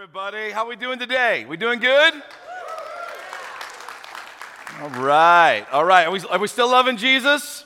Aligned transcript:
everybody. 0.00 0.52
How 0.52 0.68
we 0.68 0.76
doing 0.76 1.00
today? 1.00 1.44
We 1.46 1.56
doing 1.56 1.80
good? 1.80 2.14
All 4.80 4.90
right. 4.90 5.66
All 5.72 5.84
right. 5.84 6.06
Are 6.06 6.12
we, 6.12 6.20
are 6.20 6.38
we 6.38 6.46
still 6.46 6.70
loving 6.70 6.96
Jesus? 6.96 7.64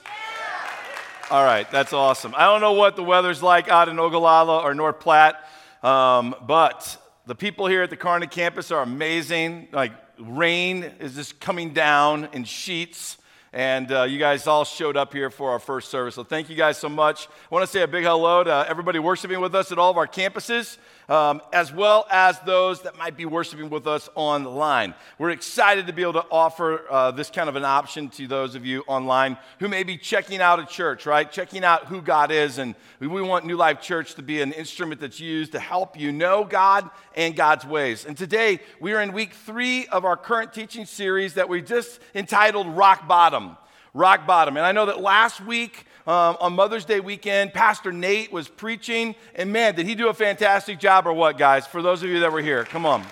All 1.31 1.45
right. 1.45 1.71
That's 1.71 1.93
awesome. 1.93 2.33
I 2.35 2.47
don't 2.47 2.63
know 2.63 2.73
what 2.73 2.97
the 2.97 3.05
weather's 3.05 3.43
like 3.43 3.69
out 3.69 3.91
in 3.91 3.99
Ogallala 3.99 4.61
or 4.61 4.73
North 4.73 4.99
Platte, 4.99 5.45
um, 5.83 6.35
but 6.47 6.97
the 7.27 7.35
people 7.35 7.67
here 7.67 7.83
at 7.83 7.91
the 7.91 7.99
Kearney 7.99 8.29
campus 8.29 8.71
are 8.71 8.81
amazing. 8.81 9.69
Like, 9.71 9.93
rain 10.19 10.85
is 11.01 11.17
just 11.17 11.39
coming 11.39 11.75
down 11.75 12.31
in 12.33 12.45
sheets. 12.45 13.19
And 13.55 13.93
uh, 13.93 14.05
you 14.05 14.19
guys 14.19 14.47
all 14.47 14.65
showed 14.65 14.97
up 14.97 15.13
here 15.13 15.29
for 15.29 15.51
our 15.51 15.59
first 15.59 15.91
service. 15.91 16.15
So 16.15 16.25
thank 16.25 16.49
you 16.49 16.57
guys 16.57 16.79
so 16.79 16.89
much. 16.89 17.27
I 17.27 17.55
want 17.55 17.63
to 17.63 17.71
say 17.71 17.83
a 17.83 17.87
big 17.87 18.05
hello 18.05 18.43
to 18.43 18.65
everybody 18.67 18.99
worshiping 18.99 19.43
with 19.43 19.55
us 19.55 19.71
at 19.71 19.79
all 19.79 19.91
of 19.91 19.99
our 19.99 20.07
campuses 20.07 20.79
um, 21.09 21.41
as 21.53 21.73
well 21.73 22.07
as 22.11 22.39
those 22.41 22.83
that 22.83 22.97
might 22.97 23.17
be 23.17 23.25
worshiping 23.25 23.71
with 23.71 23.87
us 23.87 24.09
online. 24.15 24.95
We're 25.19 25.31
excited 25.31 25.87
to 25.87 25.93
be 25.93 26.03
able 26.03 26.15
to 26.15 26.27
offer 26.31 26.85
uh, 26.91 27.11
this 27.11 27.31
kind 27.31 27.49
of 27.49 27.57
an 27.57 27.65
option 27.65 28.09
to 28.11 28.27
those 28.27 28.55
of 28.55 28.65
you 28.65 28.83
online 28.87 29.37
who 29.59 29.69
may 29.69 29.83
be 29.83 29.97
checking 29.97 30.41
out 30.41 30.61
a 30.61 30.67
church, 30.67 31.07
right? 31.07 31.31
Checking 31.31 31.65
out 31.65 31.87
who 31.87 32.01
God 32.01 32.31
is. 32.31 32.59
And 32.59 32.75
we 33.01 33.09
want 33.09 33.45
New 33.45 33.57
Life 33.57 33.81
Church 33.81 34.15
to 34.15 34.23
be 34.23 34.41
an 34.41 34.53
instrument 34.53 35.01
that's 35.01 35.21
used 35.21 35.53
to 35.53 35.59
help 35.59 35.99
you 35.99 36.13
know 36.13 36.45
God 36.45 36.89
and 37.15 37.35
God's 37.37 37.67
ways. 37.67 38.05
And 38.05 38.17
today 38.17 38.61
we 38.81 38.93
are 38.93 39.01
in 39.01 39.13
week 39.13 39.33
three 39.33 39.87
of 39.89 40.05
our 40.05 40.17
current 40.17 40.53
teaching 40.53 40.87
series 40.87 41.35
that 41.35 41.49
we 41.49 41.63
just 41.63 42.01
entitled 42.15 42.67
Rock 42.69 43.07
Bottom. 43.09 43.57
Rock 43.95 44.27
Bottom. 44.27 44.57
And 44.57 44.65
I 44.65 44.73
know 44.73 44.87
that 44.87 45.01
last 45.01 45.41
week, 45.41 45.85
um, 46.07 46.37
on 46.41 46.55
Mother's 46.55 46.85
Day 46.85 47.01
weekend, 47.01 47.53
Pastor 47.53 47.93
Nate 47.93 48.33
was 48.33 48.49
preaching. 48.49 49.15
And 49.35 49.53
man, 49.53 49.75
did 49.75 49.87
he 49.87 49.95
do 49.95 50.09
a 50.09 50.15
fantastic 50.15 50.81
job 50.81 51.07
or 51.07 51.13
what, 51.13 51.39
guys? 51.39 51.67
For 51.67 51.81
those 51.81 52.03
of 52.03 52.09
you 52.09 52.21
that 52.21 52.33
were 52.33 52.43
here, 52.43 52.65
come 52.65 52.85
on. 52.87 53.05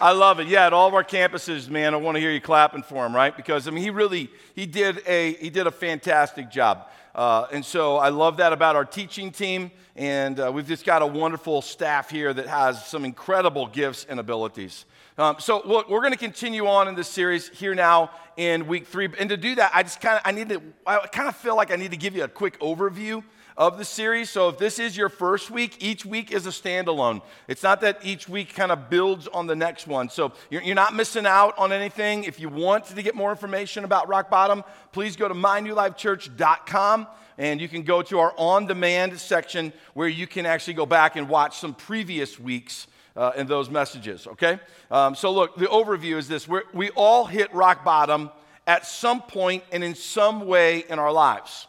I 0.00 0.12
love 0.12 0.40
it. 0.40 0.48
Yeah, 0.48 0.66
at 0.66 0.72
all 0.72 0.88
of 0.88 0.94
our 0.94 1.04
campuses, 1.04 1.70
man, 1.70 1.94
I 1.94 1.96
want 1.96 2.16
to 2.16 2.20
hear 2.20 2.30
you 2.30 2.40
clapping 2.40 2.82
for 2.82 3.06
him, 3.06 3.14
right? 3.14 3.34
Because 3.34 3.68
I 3.68 3.70
mean, 3.70 3.84
he 3.84 3.90
really 3.90 4.28
he 4.54 4.66
did 4.66 5.00
a 5.06 5.34
he 5.34 5.50
did 5.50 5.66
a 5.66 5.70
fantastic 5.70 6.50
job, 6.50 6.88
uh, 7.14 7.46
and 7.52 7.64
so 7.64 7.96
I 7.96 8.08
love 8.08 8.38
that 8.38 8.52
about 8.52 8.74
our 8.74 8.84
teaching 8.84 9.30
team. 9.30 9.70
And 9.96 10.40
uh, 10.40 10.50
we've 10.52 10.66
just 10.66 10.84
got 10.84 11.02
a 11.02 11.06
wonderful 11.06 11.62
staff 11.62 12.10
here 12.10 12.34
that 12.34 12.48
has 12.48 12.84
some 12.84 13.04
incredible 13.04 13.68
gifts 13.68 14.04
and 14.08 14.18
abilities. 14.18 14.84
Um, 15.16 15.36
so 15.38 15.62
we're 15.64 16.00
going 16.00 16.10
to 16.10 16.18
continue 16.18 16.66
on 16.66 16.88
in 16.88 16.96
this 16.96 17.06
series 17.06 17.48
here 17.48 17.72
now 17.72 18.10
in 18.36 18.66
week 18.66 18.88
three. 18.88 19.08
And 19.16 19.28
to 19.30 19.36
do 19.36 19.54
that, 19.54 19.70
I 19.72 19.84
just 19.84 20.00
kind 20.00 20.16
of 20.16 20.22
I 20.24 20.32
need 20.32 20.48
to 20.48 20.60
I 20.84 21.06
kind 21.06 21.28
of 21.28 21.36
feel 21.36 21.54
like 21.54 21.70
I 21.70 21.76
need 21.76 21.92
to 21.92 21.96
give 21.96 22.16
you 22.16 22.24
a 22.24 22.28
quick 22.28 22.58
overview 22.58 23.22
of 23.56 23.78
the 23.78 23.84
series. 23.84 24.28
So 24.28 24.48
if 24.48 24.58
this 24.58 24.80
is 24.80 24.96
your 24.96 25.08
first 25.08 25.52
week, 25.52 25.76
each 25.78 26.04
week 26.04 26.32
is 26.32 26.46
a 26.46 26.50
standalone. 26.50 27.22
It's 27.46 27.62
not 27.62 27.80
that 27.82 28.00
each 28.02 28.28
week 28.28 28.54
kind 28.54 28.72
of 28.72 28.90
builds 28.90 29.28
on 29.28 29.46
the 29.46 29.54
next 29.54 29.86
one. 29.86 30.08
So 30.08 30.32
you're, 30.50 30.62
you're 30.62 30.74
not 30.74 30.96
missing 30.96 31.26
out 31.26 31.56
on 31.58 31.72
anything. 31.72 32.24
If 32.24 32.40
you 32.40 32.48
want 32.48 32.86
to 32.86 33.00
get 33.00 33.14
more 33.14 33.30
information 33.30 33.84
about 33.84 34.08
Rock 34.08 34.28
Bottom, 34.28 34.64
please 34.90 35.14
go 35.14 35.28
to 35.28 35.34
mynewlifechurch.com 35.34 37.06
and 37.38 37.60
you 37.60 37.68
can 37.68 37.82
go 37.82 38.02
to 38.02 38.18
our 38.18 38.34
on 38.36 38.66
demand 38.66 39.16
section 39.20 39.72
where 39.92 40.08
you 40.08 40.26
can 40.26 40.44
actually 40.44 40.74
go 40.74 40.86
back 40.86 41.14
and 41.14 41.28
watch 41.28 41.58
some 41.58 41.72
previous 41.72 42.40
weeks 42.40 42.88
uh, 43.16 43.32
in 43.36 43.46
those 43.46 43.70
messages, 43.70 44.26
okay? 44.26 44.58
Um, 44.90 45.14
so, 45.14 45.32
look, 45.32 45.56
the 45.56 45.66
overview 45.66 46.16
is 46.16 46.28
this 46.28 46.48
We're, 46.48 46.64
we 46.72 46.90
all 46.90 47.24
hit 47.24 47.52
rock 47.54 47.84
bottom 47.84 48.30
at 48.66 48.86
some 48.86 49.22
point 49.22 49.62
and 49.72 49.84
in 49.84 49.94
some 49.94 50.46
way 50.46 50.84
in 50.88 50.98
our 50.98 51.12
lives, 51.12 51.66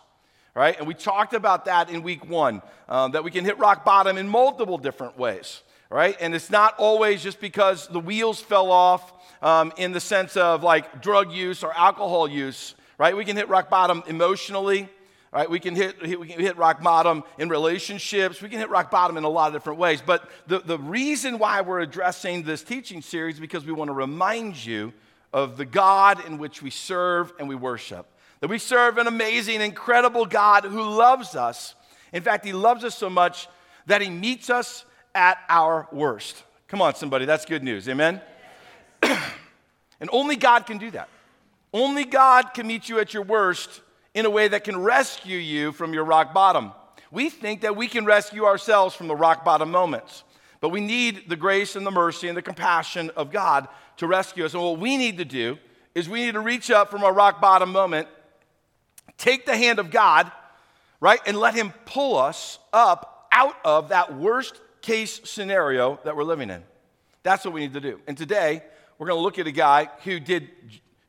right? 0.54 0.78
And 0.78 0.88
we 0.88 0.94
talked 0.94 1.34
about 1.34 1.66
that 1.66 1.90
in 1.90 2.04
week 2.04 2.28
one, 2.28 2.62
um, 2.88 3.12
that 3.12 3.24
we 3.24 3.32
can 3.32 3.46
hit 3.46 3.60
rock 3.60 3.86
bottom 3.86 4.18
in 4.18 4.28
multiple 4.28 4.78
different 4.78 5.18
ways, 5.18 5.62
right? 5.90 6.16
And 6.20 6.34
it's 6.34 6.50
not 6.50 6.76
always 6.78 7.22
just 7.22 7.40
because 7.40 7.88
the 7.88 8.00
wheels 8.00 8.42
fell 8.42 8.72
off 8.72 9.14
um, 9.42 9.74
in 9.78 9.92
the 9.92 10.00
sense 10.00 10.38
of 10.38 10.64
like 10.64 11.02
drug 11.02 11.32
use 11.32 11.64
or 11.64 11.78
alcohol 11.78 12.28
use, 12.28 12.76
right? 12.98 13.16
We 13.16 13.26
can 13.26 13.36
hit 13.36 13.50
rock 13.50 13.70
bottom 13.70 14.04
emotionally. 14.08 14.90
Right? 15.36 15.50
We 15.50 15.60
can 15.60 15.76
hit, 15.76 16.02
we 16.02 16.28
can 16.30 16.40
hit 16.40 16.56
rock 16.56 16.82
bottom 16.82 17.22
in 17.38 17.50
relationships. 17.50 18.42
We 18.42 18.48
can 18.48 18.58
hit 18.58 18.70
rock 18.70 18.90
bottom 18.90 19.18
in 19.18 19.26
a 19.26 19.30
lot 19.30 19.48
of 19.48 19.54
different 19.54 19.80
ways. 19.80 20.02
But 20.02 20.30
the, 20.48 20.60
the 20.60 20.80
reason 20.80 21.40
why 21.40 21.60
we're 21.60 21.82
addressing 21.82 22.44
this 22.44 22.64
teaching 22.64 23.02
series 23.02 23.36
is 23.36 23.42
because 23.42 23.66
we 23.66 23.74
want 23.74 23.90
to 23.90 23.94
remind 23.94 24.66
you 24.66 24.94
of 25.34 25.58
the 25.58 25.66
God 25.66 26.26
in 26.26 26.38
which 26.38 26.62
we 26.62 26.70
serve 26.70 27.34
and 27.38 27.50
we 27.50 27.56
worship. 27.56 28.08
That 28.40 28.50
we 28.50 28.58
serve 28.58 28.98
an 28.98 29.08
amazing, 29.08 29.60
incredible 29.60 30.26
God 30.26 30.64
who 30.64 30.82
loves 30.82 31.36
us. 31.36 31.76
In 32.14 32.24
fact, 32.24 32.46
He 32.46 32.54
loves 32.54 32.86
us 32.86 32.98
so 32.98 33.10
much 33.10 33.50
that 33.88 34.02
He 34.02 34.10
meets 34.10 34.50
us 34.50 34.86
at 35.14 35.38
our 35.50 35.90
worst. 35.92 36.42
Come 36.70 36.82
on, 36.82 36.96
somebody, 36.96 37.26
that's 37.26 37.44
good 37.44 37.62
news. 37.62 37.90
Amen? 37.90 38.22
and 39.02 40.10
only 40.14 40.38
God 40.38 40.66
can 40.66 40.78
do 40.78 40.92
that. 40.92 41.10
Only 41.74 42.06
God 42.06 42.54
can 42.54 42.68
meet 42.68 42.88
you 42.88 43.00
at 43.00 43.14
your 43.14 43.24
worst 43.24 43.82
in 44.16 44.26
a 44.26 44.30
way 44.30 44.48
that 44.48 44.64
can 44.64 44.82
rescue 44.82 45.38
you 45.38 45.74
from 45.74 45.94
your 45.94 46.06
rock 46.06 46.34
bottom. 46.34 46.72
We 47.12 47.30
think 47.30 47.62
that 47.62 47.76
we 47.76 47.88
can 47.88 48.06
rescue 48.06 48.46
ourselves 48.46 48.96
from 48.96 49.08
the 49.08 49.16
rock 49.16 49.46
bottom 49.46 49.70
moments, 49.70 50.24
but 50.62 50.70
we 50.70 50.80
need 50.80 51.30
the 51.30 51.36
grace 51.36 51.76
and 51.76 51.86
the 51.86 51.92
mercy 51.92 52.30
and 52.30 52.36
the 52.36 52.42
compassion 52.42 53.12
of 53.18 53.32
God 53.32 53.68
to 53.98 54.08
rescue 54.08 54.46
us. 54.46 54.54
And 54.54 54.64
what 54.64 54.80
we 54.80 54.98
need 54.98 55.18
to 55.18 55.26
do 55.26 55.60
is 55.94 56.10
we 56.10 56.26
need 56.26 56.32
to 56.32 56.40
reach 56.40 56.72
up 56.72 56.90
from 56.90 57.04
our 57.04 57.14
rock 57.14 57.42
bottom 57.42 57.72
moment, 57.72 58.08
take 59.18 59.46
the 59.46 59.56
hand 59.56 59.80
of 59.80 59.92
God, 59.92 60.32
right, 61.02 61.20
and 61.28 61.38
let 61.38 61.54
Him 61.54 61.74
pull 61.86 62.18
us 62.18 62.58
up 62.72 63.28
out 63.34 63.58
of 63.66 63.90
that 63.90 64.18
worst 64.18 64.60
case 64.82 65.20
scenario 65.26 66.00
that 66.06 66.16
we're 66.16 66.24
living 66.24 66.50
in. 66.50 66.64
That's 67.24 67.44
what 67.44 67.54
we 67.54 67.62
need 67.62 67.74
to 67.74 67.82
do. 67.82 68.00
And 68.08 68.18
today, 68.18 68.64
we're 68.98 69.08
going 69.08 69.18
to 69.18 69.24
look 69.24 69.40
at 69.40 69.48
a 69.48 69.52
guy 69.52 69.90
who 70.06 70.22
did 70.22 70.50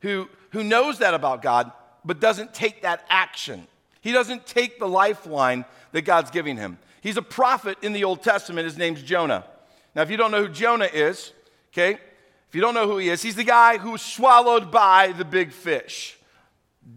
who 0.01 0.27
who 0.51 0.63
knows 0.63 0.99
that 0.99 1.13
about 1.13 1.41
God 1.41 1.71
but 2.07 2.19
doesn't 2.19 2.53
take 2.53 2.81
that 2.81 3.05
action. 3.09 3.67
He 4.01 4.11
doesn't 4.11 4.47
take 4.47 4.79
the 4.79 4.87
lifeline 4.87 5.65
that 5.91 6.03
God's 6.03 6.31
giving 6.31 6.57
him. 6.57 6.79
He's 7.01 7.17
a 7.17 7.21
prophet 7.21 7.77
in 7.81 7.93
the 7.93 8.05
Old 8.05 8.23
Testament. 8.23 8.65
His 8.65 8.77
name's 8.77 9.03
Jonah. 9.03 9.45
Now, 9.93 10.01
if 10.01 10.09
you 10.09 10.17
don't 10.17 10.31
know 10.31 10.45
who 10.45 10.51
Jonah 10.51 10.89
is, 10.91 11.33
okay, 11.73 11.99
if 12.47 12.55
you 12.55 12.61
don't 12.61 12.73
know 12.73 12.87
who 12.87 12.97
he 12.97 13.09
is, 13.09 13.21
he's 13.21 13.35
the 13.35 13.43
guy 13.43 13.77
who 13.77 13.91
was 13.91 14.01
swallowed 14.01 14.71
by 14.71 15.11
the 15.11 15.25
big 15.25 15.51
fish. 15.51 16.17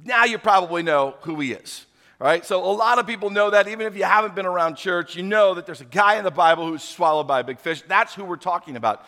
Now 0.04 0.24
you 0.24 0.38
probably 0.38 0.82
know 0.82 1.16
who 1.22 1.40
he 1.40 1.52
is. 1.52 1.86
Right? 2.20 2.44
So 2.44 2.62
a 2.62 2.70
lot 2.70 2.98
of 2.98 3.06
people 3.06 3.30
know 3.30 3.50
that 3.50 3.66
even 3.66 3.86
if 3.86 3.96
you 3.96 4.04
haven't 4.04 4.34
been 4.34 4.44
around 4.44 4.76
church, 4.76 5.16
you 5.16 5.22
know 5.22 5.54
that 5.54 5.64
there's 5.64 5.80
a 5.80 5.86
guy 5.86 6.16
in 6.16 6.24
the 6.24 6.30
Bible 6.30 6.66
who's 6.66 6.84
swallowed 6.84 7.26
by 7.26 7.40
a 7.40 7.44
big 7.44 7.58
fish. 7.58 7.82
That's 7.88 8.14
who 8.14 8.24
we're 8.24 8.36
talking 8.36 8.76
about. 8.76 9.06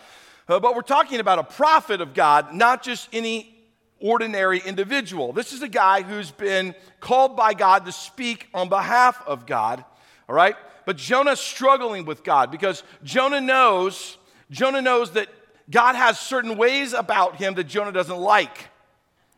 Uh, 0.48 0.58
but 0.58 0.74
we're 0.74 0.80
talking 0.80 1.20
about 1.20 1.38
a 1.38 1.44
prophet 1.44 2.00
of 2.00 2.14
God, 2.14 2.54
not 2.54 2.82
just 2.82 3.10
any 3.12 3.51
ordinary 4.02 4.60
individual. 4.64 5.32
This 5.32 5.52
is 5.52 5.62
a 5.62 5.68
guy 5.68 6.02
who's 6.02 6.30
been 6.30 6.74
called 7.00 7.36
by 7.36 7.54
God 7.54 7.86
to 7.86 7.92
speak 7.92 8.48
on 8.52 8.68
behalf 8.68 9.22
of 9.26 9.46
God, 9.46 9.84
all 10.28 10.34
right? 10.34 10.56
But 10.84 10.96
Jonah's 10.96 11.40
struggling 11.40 12.04
with 12.04 12.24
God 12.24 12.50
because 12.50 12.82
Jonah 13.04 13.40
knows, 13.40 14.18
Jonah 14.50 14.82
knows 14.82 15.12
that 15.12 15.28
God 15.70 15.94
has 15.94 16.18
certain 16.18 16.56
ways 16.56 16.92
about 16.92 17.36
him 17.36 17.54
that 17.54 17.64
Jonah 17.64 17.92
doesn't 17.92 18.18
like, 18.18 18.68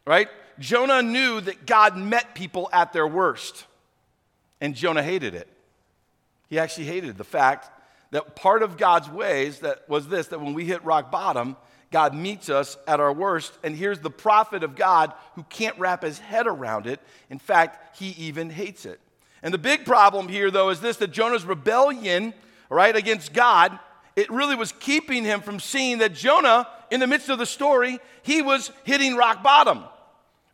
right? 0.07 0.29
Jonah 0.59 1.03
knew 1.03 1.41
that 1.41 1.67
God 1.67 1.97
met 1.97 2.35
people 2.35 2.69
at 2.73 2.93
their 2.93 3.07
worst, 3.07 3.67
and 4.61 4.75
Jonah 4.75 5.03
hated 5.03 5.35
it. 5.35 5.49
He 6.49 6.59
actually 6.59 6.87
hated 6.87 7.19
the 7.19 7.25
fact 7.25 7.71
that 8.11 8.37
part 8.37 8.63
of 8.63 8.77
God's 8.77 9.09
ways 9.09 9.61
that 9.61 9.89
was 9.89 10.07
this 10.09 10.29
that 10.29 10.41
when 10.41 10.55
we 10.55 10.65
hit 10.65 10.85
rock 10.85 11.11
bottom, 11.11 11.57
God 11.95 12.13
meets 12.13 12.51
us 12.51 12.77
at 12.89 12.99
our 12.99 13.13
worst. 13.13 13.57
And 13.63 13.77
here's 13.77 14.01
the 14.01 14.11
prophet 14.11 14.65
of 14.65 14.75
God 14.75 15.13
who 15.37 15.45
can't 15.45 15.79
wrap 15.79 16.03
his 16.03 16.19
head 16.19 16.49
around 16.49 16.89
it. 16.89 16.99
In 17.31 17.39
fact, 17.39 17.97
he 17.97 18.09
even 18.19 18.51
hates 18.51 18.85
it. 18.85 18.99
And 19.45 19.55
the 19.55 19.59
big 19.59 19.85
problem 19.85 20.27
here, 20.27 20.51
though, 20.51 20.71
is 20.71 20.81
this 20.81 20.97
that 20.97 21.13
Jonah's 21.13 21.45
rebellion, 21.45 22.35
right, 22.69 22.97
against 22.97 23.33
God, 23.33 23.79
it 24.17 24.29
really 24.29 24.57
was 24.57 24.73
keeping 24.73 25.23
him 25.23 25.41
from 25.41 25.61
seeing 25.61 25.99
that 25.99 26.15
Jonah, 26.15 26.67
in 26.91 26.99
the 26.99 27.07
midst 27.07 27.29
of 27.29 27.39
the 27.39 27.47
story, 27.47 28.01
he 28.25 28.43
was 28.43 28.73
hitting 28.83 29.15
rock 29.15 29.45
bottom 29.45 29.85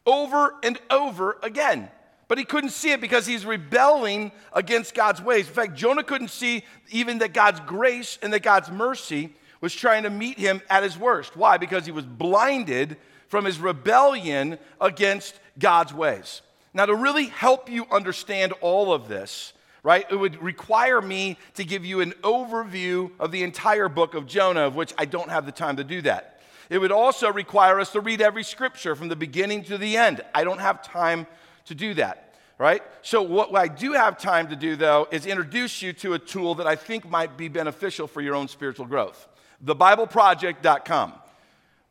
over 0.05 0.57
and 0.63 0.79
over 0.91 1.39
again. 1.43 1.89
But 2.29 2.37
he 2.37 2.45
couldn't 2.45 2.69
see 2.69 2.93
it 2.93 3.01
because 3.01 3.25
he's 3.25 3.47
rebelling 3.47 4.31
against 4.53 4.95
God's 4.95 5.23
ways. 5.23 5.49
In 5.49 5.55
fact, 5.55 5.75
Jonah 5.75 6.05
couldn't 6.05 6.29
see 6.29 6.65
even 6.91 7.17
that 7.21 7.33
God's 7.33 7.61
grace 7.61 8.19
and 8.21 8.31
that 8.35 8.43
God's 8.43 8.71
mercy 8.71 9.33
was 9.61 9.75
trying 9.75 10.05
to 10.05 10.11
meet 10.11 10.39
him 10.39 10.63
at 10.71 10.83
his 10.83 10.99
worst. 10.99 11.37
Why? 11.37 11.57
Because 11.57 11.87
he 11.87 11.93
was 11.93 12.05
blinded 12.05 12.97
from 13.29 13.45
his 13.45 13.59
rebellion 13.59 14.59
against 14.81 15.39
God's 15.59 15.95
ways. 15.95 16.43
Now, 16.73 16.87
to 16.87 16.95
really 16.95 17.27
help 17.27 17.69
you 17.69 17.87
understand 17.91 18.53
all 18.61 18.93
of 18.93 19.09
this, 19.09 19.53
right, 19.83 20.07
it 20.11 20.17
would 20.17 20.41
require 20.43 21.01
me 21.01 21.37
to 21.55 21.65
give 21.65 21.85
you 21.85 22.01
an 22.01 22.13
overview 22.23 23.11
of 23.19 23.33
the 23.33 23.43
entire 23.43 23.89
book 23.89 24.15
of 24.15 24.27
Jonah, 24.27 24.63
of 24.63 24.77
which 24.77 24.95
I 24.97 25.05
don't 25.05 25.31
have 25.31 25.47
the 25.47 25.53
time 25.53 25.77
to 25.77 25.85
do 25.85 26.03
that. 26.03 26.41
It 26.69 26.79
would 26.79 26.93
also 26.93 27.33
require 27.33 27.81
us 27.81 27.91
to 27.93 28.01
read 28.01 28.21
every 28.21 28.45
scripture 28.45 28.95
from 28.95 29.09
the 29.09 29.17
beginning 29.17 29.65
to 29.65 29.77
the 29.77 29.97
end. 29.97 30.23
I 30.35 30.45
don't 30.45 30.61
have 30.61 30.83
time 30.83 31.27
to 31.67 31.75
do 31.75 31.95
that 31.95 32.27
right? 32.59 32.83
So, 33.01 33.23
what 33.23 33.57
I 33.57 33.69
do 33.69 33.93
have 33.93 34.19
time 34.19 34.49
to 34.49 34.57
do, 34.57 34.77
though, 34.77 35.09
is 35.11 35.25
introduce 35.25 35.81
you 35.81 35.95
to 35.95 36.13
a 36.13 36.19
tool 36.19 36.57
that 36.57 36.67
I 36.67 36.77
think 36.77 37.09
might 37.09 37.39
be 37.39 37.49
beneficial 37.49 38.07
for 38.07 38.21
your 38.21 38.35
own 38.35 38.49
spiritual 38.49 38.85
growth 38.85 39.27
thebibleproject.com. 39.65 41.15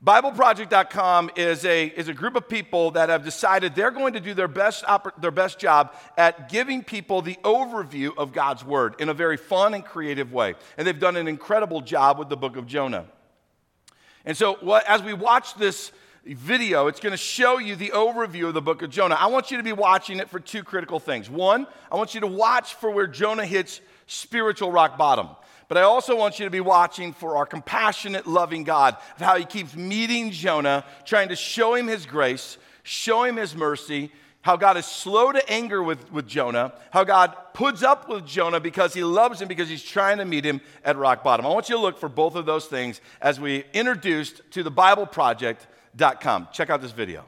BibleProject.com 0.02 1.32
is 1.36 1.66
a, 1.66 1.88
is 1.88 2.08
a 2.08 2.14
group 2.14 2.38
of 2.38 2.48
people 2.48 2.92
that 2.92 3.10
have 3.10 3.26
decided 3.26 3.76
they're 3.76 3.92
going 3.92 4.14
to 4.14 4.22
do 4.22 4.34
their 4.34 4.48
best, 4.48 4.86
their 5.20 5.32
best 5.32 5.60
job 5.60 5.94
at 6.18 6.48
giving 6.48 6.86
people 6.86 7.22
the 7.22 7.36
overview 7.44 8.18
of 8.18 8.32
God's 8.32 8.64
Word 8.64 8.96
in 9.00 9.10
a 9.10 9.14
very 9.14 9.36
fun 9.36 9.74
and 9.74 9.84
creative 9.84 10.32
way. 10.32 10.56
And 10.78 10.88
they've 10.88 10.98
done 10.98 11.18
an 11.18 11.28
incredible 11.28 11.82
job 11.82 12.18
with 12.18 12.30
the 12.30 12.38
book 12.38 12.56
of 12.56 12.66
Jonah. 12.66 13.08
And 14.24 14.38
so, 14.38 14.56
what, 14.62 14.88
as 14.88 15.04
we 15.04 15.12
watch 15.12 15.56
this 15.56 15.92
video, 16.26 16.88
it's 16.88 17.02
going 17.02 17.12
to 17.12 17.18
show 17.18 17.58
you 17.58 17.76
the 17.76 17.90
overview 17.90 18.48
of 18.48 18.54
the 18.54 18.62
book 18.62 18.82
of 18.82 18.90
Jonah. 18.90 19.16
I 19.16 19.28
want 19.28 19.52
you 19.52 19.58
to 19.58 19.64
be 19.64 19.74
watching 19.74 20.20
it 20.20 20.30
for 20.30 20.40
two 20.40 20.64
critical 20.64 21.00
things. 21.00 21.30
One, 21.30 21.68
I 21.92 21.98
want 21.98 22.14
you 22.14 22.22
to 22.22 22.28
watch 22.28 22.76
for 22.76 22.90
where 22.90 23.08
Jonah 23.08 23.46
hits 23.46 23.82
spiritual 24.10 24.72
rock 24.72 24.98
bottom. 24.98 25.30
But 25.68 25.78
I 25.78 25.84
also 25.84 26.16
want 26.16 26.40
you 26.40 26.46
to 26.46 26.52
be 26.52 26.62
watching 26.62 27.14
for 27.14 27.38
our 27.38 27.46
compassionate, 27.46 28.26
loving 28.26 28.64
God, 28.64 28.98
of 29.16 29.22
how 29.22 29.38
He 29.38 29.46
keeps 29.46 29.76
meeting 29.76 30.32
Jonah, 30.32 30.84
trying 31.06 31.30
to 31.30 31.36
show 31.36 31.76
him 31.76 31.88
His 31.88 32.06
grace, 32.06 32.58
show 32.84 33.24
him 33.24 33.38
His 33.38 33.56
mercy, 33.56 34.12
how 34.42 34.58
God 34.58 34.78
is 34.78 34.86
slow 34.86 35.32
to 35.32 35.50
anger 35.50 35.84
with, 35.84 36.12
with 36.12 36.28
Jonah, 36.28 36.74
how 36.92 37.04
God 37.04 37.36
puts 37.54 37.84
up 37.84 38.10
with 38.10 38.26
Jonah 38.26 38.60
because 38.60 38.96
He 38.96 39.04
loves 39.04 39.42
him, 39.42 39.48
because 39.48 39.70
He's 39.70 39.84
trying 39.84 40.18
to 40.18 40.26
meet 40.26 40.44
him 40.44 40.60
at 40.84 40.98
rock 40.98 41.24
bottom. 41.24 41.46
I 41.46 41.50
want 41.50 41.70
you 41.70 41.76
to 41.76 41.82
look 41.82 42.00
for 42.00 42.10
both 42.10 42.36
of 42.36 42.48
those 42.48 42.66
things 42.66 43.02
as 43.22 43.40
we 43.40 43.64
introduced 43.74 44.42
to 44.52 44.64
the 44.64 44.72
BibleProject.com. 44.72 46.48
Check 46.52 46.70
out 46.72 46.82
this 46.82 46.92
video. 46.92 47.26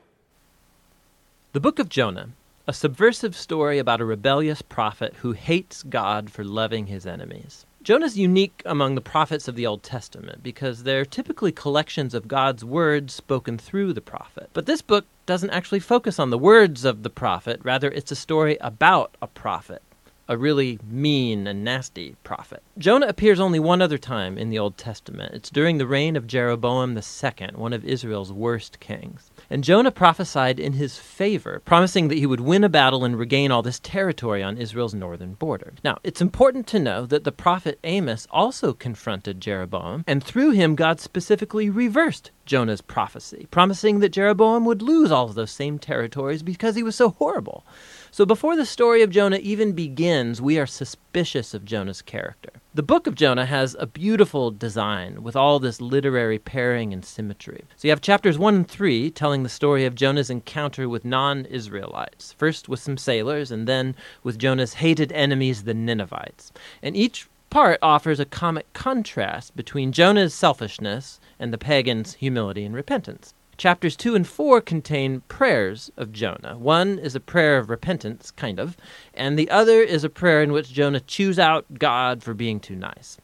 The 1.54 1.60
book 1.60 1.78
of 1.78 1.90
Jonah, 1.90 2.30
a 2.68 2.74
subversive 2.74 3.36
story 3.36 3.80
about 3.80 4.02
a 4.02 4.06
rebellious 4.06 4.62
prophet 4.62 5.16
who 5.22 5.32
hates 5.32 5.84
God 5.84 6.30
for 6.30 6.44
loving 6.44 6.88
his 6.88 7.06
enemies. 7.06 7.66
Jonah's 7.84 8.18
unique 8.18 8.62
among 8.66 8.94
the 8.94 9.02
prophets 9.02 9.48
of 9.48 9.56
the 9.56 9.66
Old 9.66 9.82
Testament 9.82 10.44
because 10.44 10.84
they're 10.84 11.04
typically 11.04 11.52
collections 11.52 12.14
of 12.14 12.28
God's 12.28 12.64
words 12.64 13.14
spoken 13.14 13.58
through 13.58 13.94
the 13.94 14.02
prophet. 14.02 14.52
But 14.54 14.68
this 14.68 14.84
book 14.84 15.06
doesn't 15.26 15.50
actually 15.50 15.80
focus 15.80 16.20
on 16.20 16.30
the 16.30 16.38
words 16.38 16.86
of 16.86 17.02
the 17.02 17.10
prophet, 17.10 17.60
rather, 17.64 17.90
it's 17.90 18.12
a 18.12 18.16
story 18.16 18.58
about 18.62 19.16
a 19.22 19.28
prophet 19.28 19.82
a 20.28 20.38
really 20.38 20.80
mean 20.88 21.48
and 21.48 21.64
nasty 21.64 22.16
prophet. 22.24 22.64
Jonah 22.78 23.08
appears 23.08 23.40
only 23.40 23.60
one 23.60 23.82
other 23.82 23.98
time 23.98 24.38
in 24.38 24.50
the 24.50 24.60
Old 24.60 24.78
Testament. 24.78 25.34
It's 25.34 25.50
during 25.50 25.78
the 25.78 25.88
reign 25.88 26.16
of 26.16 26.28
Jeroboam 26.28 26.98
II, 26.98 27.50
one 27.56 27.74
of 27.74 27.84
Israel's 27.84 28.32
worst 28.32 28.80
kings. 28.80 29.31
And 29.52 29.66
Jonah 29.66 29.92
prophesied 29.92 30.62
in 30.62 30.74
his 30.74 30.98
favor, 30.98 31.62
promising 31.66 32.08
that 32.08 32.18
he 32.18 32.26
would 32.26 32.40
win 32.40 32.64
a 32.64 32.70
battle 32.70 33.04
and 33.04 33.20
regain 33.20 33.52
all 33.52 33.62
this 33.62 33.82
territory 33.82 34.42
on 34.42 34.58
Israel's 34.58 34.94
northern 34.94 35.34
border. 35.34 35.74
Now, 35.84 35.98
it's 36.06 36.22
important 36.22 36.68
to 36.68 36.80
know 36.80 37.06
that 37.06 37.26
the 37.26 37.34
prophet 37.34 37.78
Amos 37.84 38.30
also 38.32 38.72
confronted 38.72 39.42
Jeroboam, 39.42 40.06
and 40.08 40.24
through 40.24 40.52
him, 40.52 40.76
God 40.76 41.02
specifically 41.02 41.70
reversed 41.70 42.32
Jonah's 42.46 42.80
prophecy, 42.80 43.46
promising 43.52 44.00
that 44.00 44.14
Jeroboam 44.14 44.64
would 44.64 44.82
lose 44.82 45.12
all 45.12 45.26
of 45.26 45.36
those 45.36 45.52
same 45.52 45.78
territories 45.78 46.44
because 46.44 46.78
he 46.78 46.84
was 46.84 46.96
so 46.96 47.10
horrible. 47.10 47.66
So 48.14 48.26
before 48.26 48.58
the 48.58 48.66
story 48.66 49.04
of 49.04 49.10
Jonah 49.10 49.40
even 49.42 49.72
begins, 49.72 50.42
we 50.42 50.60
are 50.60 50.66
suspicious 50.66 51.54
of 51.54 51.64
Jonah's 51.64 52.02
character. 52.02 52.50
The 52.74 52.84
book 52.84 53.08
of 53.08 53.16
Jonah 53.16 53.46
has 53.46 53.74
a 53.80 53.88
beautiful 53.88 54.52
design 54.52 55.24
with 55.24 55.38
all 55.38 55.60
this 55.60 55.80
literary 55.80 56.38
pairing 56.38 56.92
and 56.92 57.06
symmetry. 57.06 57.64
So 57.78 57.88
you 57.88 57.92
have 57.94 58.02
chapters 58.02 58.38
1 58.38 58.54
and 58.54 58.68
3 58.68 59.12
telling 59.12 59.44
the 59.44 59.50
story 59.50 59.86
of 59.86 59.96
Jonah's 59.96 60.30
encounter 60.30 60.90
with 60.90 61.06
non 61.06 61.46
Israelites, 61.46 62.34
first 62.34 62.68
with 62.68 62.82
some 62.82 62.98
sailors, 62.98 63.50
and 63.50 63.66
then 63.66 63.96
with 64.24 64.38
Jonah's 64.38 64.74
hated 64.74 65.14
enemies, 65.14 65.64
the 65.64 65.74
Ninevites. 65.74 66.52
And 66.84 66.98
each 66.98 67.30
part 67.50 67.80
offers 67.82 68.20
a 68.20 68.26
comic 68.26 68.74
contrast 68.74 69.56
between 69.56 69.94
Jonah's 69.94 70.34
selfishness 70.34 71.22
and 71.40 71.54
the 71.54 71.58
pagans' 71.58 72.16
humility 72.16 72.66
and 72.66 72.76
repentance. 72.76 73.34
Chapters 73.62 73.96
2 73.96 74.16
and 74.16 74.26
4 74.26 74.60
contain 74.60 75.22
prayers 75.28 75.92
of 75.96 76.12
Jonah. 76.12 76.58
One 76.58 76.98
is 76.98 77.14
a 77.14 77.20
prayer 77.20 77.60
of 77.60 77.70
repentance, 77.70 78.32
kind 78.32 78.60
of, 78.60 78.76
and 79.14 79.38
the 79.38 79.52
other 79.52 79.82
is 79.82 80.04
a 80.04 80.10
prayer 80.10 80.42
in 80.42 80.52
which 80.52 80.74
Jonah 80.74 81.00
chews 81.00 81.38
out 81.38 81.78
God 81.78 82.24
for 82.24 82.34
being 82.34 82.60
too 82.60 82.76
nice. 82.76 83.20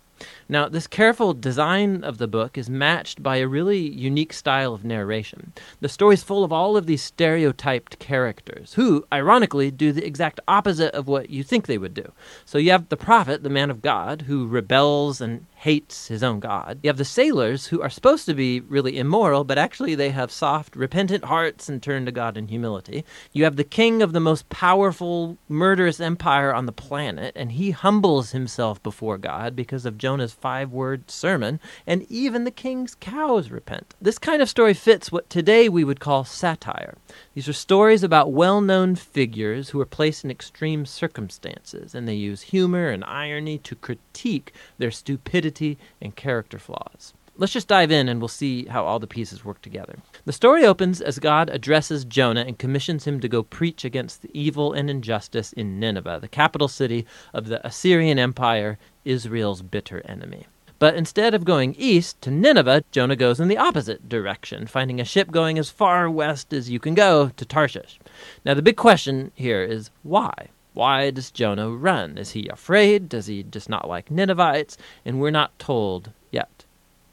Now, 0.49 0.69
this 0.69 0.87
careful 0.87 1.33
design 1.33 2.05
of 2.05 2.19
the 2.19 2.27
book 2.27 2.57
is 2.57 2.69
matched 2.69 3.21
by 3.21 3.37
a 3.37 3.47
really 3.47 3.79
unique 3.79 4.31
style 4.31 4.73
of 4.73 4.85
narration. 4.85 5.51
The 5.81 5.89
story 5.89 6.13
is 6.13 6.23
full 6.23 6.45
of 6.45 6.53
all 6.53 6.77
of 6.77 6.85
these 6.85 7.03
stereotyped 7.03 7.99
characters 7.99 8.73
who, 8.75 9.05
ironically, 9.11 9.71
do 9.71 9.91
the 9.91 10.05
exact 10.05 10.39
opposite 10.47 10.93
of 10.93 11.07
what 11.07 11.29
you 11.29 11.43
think 11.43 11.65
they 11.65 11.77
would 11.77 11.93
do. 11.93 12.13
So 12.45 12.57
you 12.57 12.71
have 12.71 12.87
the 12.87 12.95
prophet, 12.95 13.43
the 13.43 13.49
man 13.49 13.69
of 13.69 13.81
God, 13.81 14.21
who 14.21 14.47
rebels 14.47 15.19
and 15.19 15.45
hates 15.55 16.07
his 16.07 16.23
own 16.23 16.39
God. 16.39 16.79
You 16.83 16.89
have 16.89 16.97
the 16.97 17.03
sailors 17.03 17.67
who 17.67 17.81
are 17.81 17.89
supposed 17.89 18.25
to 18.27 18.35
be 18.35 18.59
really 18.61 18.99
immoral, 18.99 19.43
but 19.43 19.57
actually 19.57 19.95
they 19.95 20.11
have 20.11 20.31
soft, 20.31 20.75
repentant 20.75 21.25
hearts 21.25 21.67
and 21.67 21.81
turn 21.81 22.05
to 22.05 22.11
God 22.11 22.37
in 22.37 22.47
humility. 22.47 23.03
You 23.33 23.43
have 23.43 23.55
the 23.55 23.63
king 23.63 24.03
of 24.03 24.13
the 24.13 24.19
most 24.19 24.47
powerful, 24.49 25.37
murderous 25.49 25.99
empire 25.99 26.53
on 26.53 26.67
the 26.67 26.71
planet, 26.71 27.33
and 27.35 27.53
he 27.53 27.71
humbles 27.71 28.31
himself 28.31 28.81
before 28.83 29.17
God 29.17 29.55
because 29.55 29.85
of 29.85 29.97
Jonah's 29.97 30.36
five 30.39 30.71
word 30.71 31.09
sermon, 31.09 31.59
and 31.85 32.05
even 32.09 32.43
the 32.43 32.51
king's 32.51 32.95
cows 32.95 33.49
repent. 33.49 33.95
This 34.01 34.19
kind 34.19 34.41
of 34.41 34.49
story 34.49 34.73
fits 34.73 35.11
what 35.11 35.29
today 35.29 35.69
we 35.69 35.83
would 35.83 35.99
call 35.99 36.23
satire. 36.23 36.97
These 37.33 37.47
are 37.47 37.53
stories 37.53 38.03
about 38.03 38.31
well 38.31 38.61
known 38.61 38.95
figures 38.95 39.69
who 39.69 39.81
are 39.81 39.85
placed 39.85 40.23
in 40.23 40.31
extreme 40.31 40.85
circumstances, 40.85 41.95
and 41.95 42.07
they 42.07 42.15
use 42.15 42.41
humor 42.43 42.89
and 42.89 43.03
irony 43.03 43.57
to 43.59 43.75
critique 43.75 44.53
their 44.77 44.91
stupidity 44.91 45.77
and 46.01 46.15
character 46.15 46.59
flaws. 46.59 47.13
Let's 47.39 47.53
just 47.53 47.67
dive 47.67 47.91
in 47.91 48.09
and 48.09 48.19
we'll 48.19 48.29
see 48.29 48.65
how 48.65 48.83
all 48.83 48.97
the 48.97 49.05
pieces 49.05 49.45
work 49.45 49.61
together. 49.61 49.99
The 50.25 50.33
story 50.33 50.65
opens 50.65 51.01
as 51.01 51.19
God 51.19 51.51
addresses 51.51 52.03
Jonah 52.03 52.41
and 52.41 52.57
commissions 52.57 53.05
him 53.05 53.19
to 53.19 53.29
go 53.29 53.43
preach 53.43 53.85
against 53.85 54.23
the 54.23 54.31
evil 54.33 54.73
and 54.73 54.89
injustice 54.89 55.53
in 55.53 55.79
Nineveh, 55.79 56.17
the 56.19 56.27
capital 56.27 56.67
city 56.67 57.05
of 57.35 57.45
the 57.45 57.65
Assyrian 57.65 58.17
Empire, 58.17 58.79
Israel's 59.07 59.61
bitter 59.61 60.01
enemy. 60.05 60.45
But 60.79 60.95
instead 60.95 61.33
of 61.33 61.45
going 61.45 61.73
east 61.75 62.21
to 62.21 62.29
Nineveh, 62.29 62.83
Jonah 62.91 63.15
goes 63.15 63.39
in 63.39 63.47
the 63.47 63.57
opposite 63.57 64.07
direction, 64.07 64.67
finding 64.67 64.99
a 64.99 65.05
ship 65.05 65.31
going 65.31 65.57
as 65.57 65.71
far 65.71 66.09
west 66.09 66.53
as 66.53 66.69
you 66.69 66.79
can 66.79 66.93
go 66.93 67.29
to 67.29 67.45
Tarshish. 67.45 67.99
Now, 68.45 68.53
the 68.53 68.61
big 68.61 68.77
question 68.77 69.31
here 69.33 69.63
is 69.63 69.89
why? 70.03 70.49
Why 70.73 71.09
does 71.09 71.31
Jonah 71.31 71.71
run? 71.71 72.19
Is 72.19 72.31
he 72.31 72.47
afraid? 72.49 73.09
Does 73.09 73.25
he 73.25 73.41
just 73.41 73.69
not 73.69 73.87
like 73.87 74.11
Ninevites? 74.11 74.77
And 75.03 75.19
we're 75.19 75.31
not 75.31 75.57
told 75.57 76.11
yet. 76.29 76.65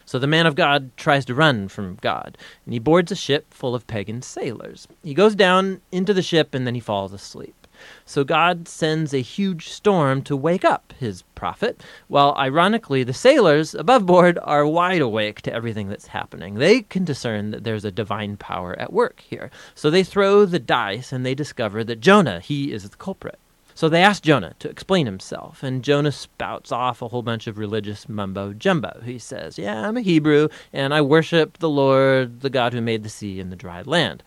So 0.05 0.19
the 0.19 0.27
man 0.27 0.47
of 0.47 0.55
God 0.55 0.91
tries 0.99 1.25
to 1.25 1.35
run 1.35 1.69
from 1.69 1.97
God, 2.03 2.37
and 2.67 2.75
he 2.75 2.79
boards 2.79 3.11
a 3.11 3.17
ship 3.17 3.47
full 3.55 3.75
of 3.75 3.87
pagan 3.87 4.21
sailors. 4.21 4.87
He 5.03 5.15
goes 5.15 5.35
down 5.35 5.81
into 5.91 6.13
the 6.13 6.23
ship 6.23 6.55
and 6.55 6.67
then 6.67 6.75
he 6.75 6.81
falls 6.81 7.15
asleep. 7.15 7.64
So 8.07 8.25
God 8.25 8.69
sends 8.69 9.13
a 9.13 9.21
huge 9.21 9.69
storm 9.69 10.23
to 10.23 10.37
wake 10.37 10.65
up 10.65 10.93
his 10.99 11.23
prophet, 11.35 11.83
while 12.09 12.35
ironically 12.37 13.03
the 13.03 13.13
sailors 13.13 13.75
above 13.75 14.07
board 14.07 14.39
are 14.43 14.67
wide 14.67 15.01
awake 15.01 15.43
to 15.43 15.53
everything 15.53 15.89
that's 15.89 16.09
happening. 16.09 16.55
They 16.55 16.83
can 16.83 17.05
discern 17.05 17.51
that 17.51 17.65
there's 17.65 17.85
a 17.85 17.91
divine 17.91 18.37
power 18.37 18.79
at 18.79 18.93
work 18.93 19.21
here. 19.21 19.51
So 19.75 19.91
they 19.91 20.03
throw 20.03 20.45
the 20.45 20.59
dice 20.59 21.13
and 21.13 21.25
they 21.25 21.35
discover 21.35 21.85
that 21.85 22.01
Jonah, 22.01 22.41
he 22.41 22.73
is 22.73 22.89
the 22.89 22.97
culprit. 22.97 23.39
So 23.77 23.89
they 23.89 24.03
ask 24.03 24.23
Jonah 24.23 24.55
to 24.61 24.71
explain 24.71 25.07
himself, 25.07 25.65
and 25.65 25.83
Jonah 25.83 26.13
spouts 26.13 26.71
off 26.71 27.03
a 27.03 27.09
whole 27.09 27.23
bunch 27.23 27.49
of 27.49 27.59
religious 27.59 28.09
mumbo 28.09 28.53
jumbo. 28.53 29.01
He 29.05 29.19
says, 29.19 29.59
Yeah, 29.59 29.89
I'm 29.89 29.97
a 29.97 30.01
Hebrew, 30.01 30.49
and 30.73 30.95
I 30.95 31.01
worship 31.01 31.59
the 31.59 31.69
Lord, 31.69 32.43
the 32.43 32.51
God 32.51 32.73
who 32.73 32.81
made 32.81 33.03
the 33.03 33.09
sea 33.09 33.41
and 33.41 33.51
the 33.51 33.57
dry 33.57 33.83
land. 33.83 34.23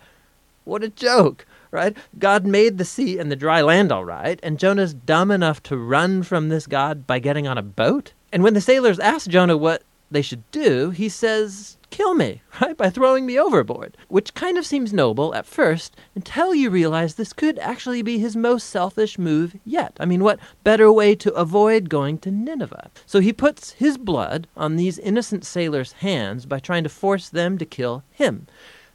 What 0.64 0.84
a 0.84 0.90
joke, 0.90 1.46
right? 1.70 1.96
God 2.18 2.46
made 2.46 2.78
the 2.78 2.84
sea 2.84 3.18
and 3.18 3.30
the 3.30 3.36
dry 3.36 3.60
land 3.60 3.92
all 3.92 4.04
right, 4.04 4.40
and 4.42 4.58
Jonah's 4.58 4.94
dumb 4.94 5.30
enough 5.30 5.62
to 5.64 5.76
run 5.76 6.22
from 6.22 6.48
this 6.48 6.66
God 6.66 7.06
by 7.06 7.18
getting 7.18 7.46
on 7.46 7.58
a 7.58 7.62
boat? 7.62 8.12
And 8.32 8.42
when 8.42 8.54
the 8.54 8.60
sailors 8.60 8.98
ask 8.98 9.28
Jonah 9.28 9.56
what 9.56 9.82
they 10.10 10.22
should 10.22 10.50
do, 10.50 10.90
he 10.90 11.08
says, 11.08 11.76
kill 11.90 12.14
me, 12.14 12.42
right, 12.60 12.76
by 12.76 12.90
throwing 12.90 13.26
me 13.26 13.38
overboard, 13.38 13.96
which 14.08 14.34
kind 14.34 14.58
of 14.58 14.66
seems 14.66 14.92
noble 14.92 15.34
at 15.34 15.46
first 15.46 15.96
until 16.14 16.54
you 16.54 16.70
realize 16.70 17.14
this 17.14 17.32
could 17.32 17.58
actually 17.58 18.02
be 18.02 18.18
his 18.18 18.36
most 18.36 18.68
selfish 18.68 19.18
move 19.18 19.56
yet. 19.64 19.96
I 20.00 20.04
mean, 20.04 20.22
what 20.22 20.40
better 20.64 20.90
way 20.92 21.14
to 21.16 21.32
avoid 21.34 21.88
going 21.88 22.18
to 22.18 22.30
Nineveh? 22.30 22.90
So 23.06 23.20
he 23.20 23.32
puts 23.32 23.72
his 23.72 23.98
blood 23.98 24.46
on 24.56 24.76
these 24.76 24.98
innocent 24.98 25.44
sailors' 25.44 25.92
hands 25.92 26.46
by 26.46 26.58
trying 26.58 26.84
to 26.84 26.90
force 26.90 27.28
them 27.28 27.58
to 27.58 27.66
kill 27.66 28.02
him. 28.10 28.46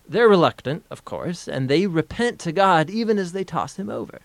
They're 0.08 0.28
reluctant, 0.28 0.86
of 0.90 1.06
course, 1.06 1.48
and 1.48 1.70
they 1.70 1.88
repent 1.88 2.40
to 2.40 2.52
God 2.52 2.90
even 2.90 3.18
as 3.18 3.32
they 3.32 3.44
toss 3.44 3.78
him 3.78 3.90
over. 3.90 4.20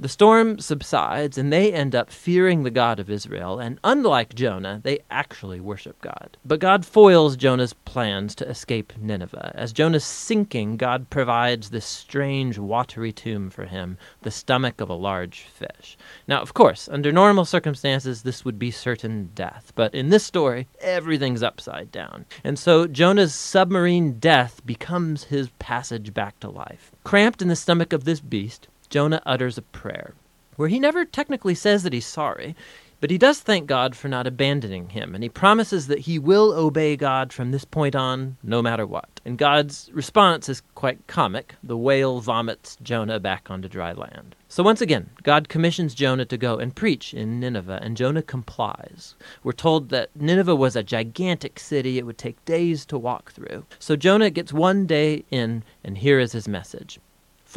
The 0.00 0.08
storm 0.08 0.60
subsides, 0.60 1.36
and 1.36 1.52
they 1.52 1.72
end 1.72 1.92
up 1.92 2.12
fearing 2.12 2.62
the 2.62 2.70
God 2.70 3.00
of 3.00 3.10
Israel, 3.10 3.58
and 3.58 3.80
unlike 3.82 4.32
Jonah, 4.32 4.80
they 4.84 5.00
actually 5.10 5.58
worship 5.58 6.00
God. 6.00 6.36
But 6.44 6.60
God 6.60 6.86
foils 6.86 7.34
Jonah's 7.36 7.72
plans 7.72 8.36
to 8.36 8.48
escape 8.48 8.92
Nineveh. 8.96 9.50
As 9.56 9.72
Jonah's 9.72 10.04
sinking, 10.04 10.76
God 10.76 11.10
provides 11.10 11.70
this 11.70 11.84
strange 11.84 12.58
watery 12.58 13.10
tomb 13.10 13.50
for 13.50 13.64
him, 13.64 13.98
the 14.22 14.30
stomach 14.30 14.80
of 14.80 14.88
a 14.88 14.94
large 14.94 15.40
fish. 15.40 15.98
Now, 16.28 16.42
of 16.42 16.54
course, 16.54 16.88
under 16.88 17.10
normal 17.10 17.44
circumstances, 17.44 18.22
this 18.22 18.44
would 18.44 18.56
be 18.56 18.70
certain 18.70 19.30
death, 19.34 19.72
but 19.74 19.92
in 19.96 20.10
this 20.10 20.22
story, 20.22 20.68
everything's 20.80 21.42
upside 21.42 21.90
down. 21.90 22.24
And 22.44 22.56
so 22.56 22.86
Jonah's 22.86 23.34
submarine 23.34 24.20
death 24.20 24.64
becomes 24.64 25.24
his 25.24 25.48
passage 25.58 26.14
back 26.14 26.38
to 26.38 26.48
life. 26.48 26.92
Cramped 27.02 27.42
in 27.42 27.48
the 27.48 27.56
stomach 27.56 27.92
of 27.92 28.04
this 28.04 28.20
beast, 28.20 28.68
Jonah 28.90 29.22
utters 29.26 29.58
a 29.58 29.62
prayer, 29.62 30.14
where 30.56 30.68
he 30.68 30.80
never 30.80 31.04
technically 31.04 31.54
says 31.54 31.82
that 31.82 31.92
he's 31.92 32.06
sorry, 32.06 32.56
but 33.00 33.10
he 33.10 33.18
does 33.18 33.38
thank 33.38 33.68
God 33.68 33.94
for 33.94 34.08
not 34.08 34.26
abandoning 34.26 34.88
him, 34.88 35.14
and 35.14 35.22
he 35.22 35.28
promises 35.28 35.86
that 35.86 36.00
he 36.00 36.18
will 36.18 36.52
obey 36.52 36.96
God 36.96 37.32
from 37.32 37.52
this 37.52 37.64
point 37.64 37.94
on, 37.94 38.36
no 38.42 38.60
matter 38.60 38.84
what. 38.84 39.20
And 39.24 39.38
God's 39.38 39.88
response 39.92 40.48
is 40.48 40.62
quite 40.74 41.06
comic. 41.06 41.54
The 41.62 41.76
whale 41.76 42.20
vomits 42.20 42.76
Jonah 42.82 43.20
back 43.20 43.52
onto 43.52 43.68
dry 43.68 43.92
land. 43.92 44.34
So 44.48 44.64
once 44.64 44.80
again, 44.80 45.10
God 45.22 45.48
commissions 45.48 45.94
Jonah 45.94 46.24
to 46.24 46.36
go 46.36 46.58
and 46.58 46.74
preach 46.74 47.14
in 47.14 47.38
Nineveh, 47.38 47.78
and 47.80 47.96
Jonah 47.96 48.22
complies. 48.22 49.14
We're 49.44 49.52
told 49.52 49.90
that 49.90 50.10
Nineveh 50.16 50.56
was 50.56 50.74
a 50.74 50.82
gigantic 50.82 51.60
city, 51.60 51.98
it 51.98 52.06
would 52.06 52.18
take 52.18 52.44
days 52.46 52.84
to 52.86 52.98
walk 52.98 53.30
through. 53.30 53.64
So 53.78 53.94
Jonah 53.94 54.30
gets 54.30 54.52
one 54.52 54.86
day 54.86 55.24
in, 55.30 55.62
and 55.84 55.98
here 55.98 56.18
is 56.18 56.32
his 56.32 56.48
message 56.48 56.98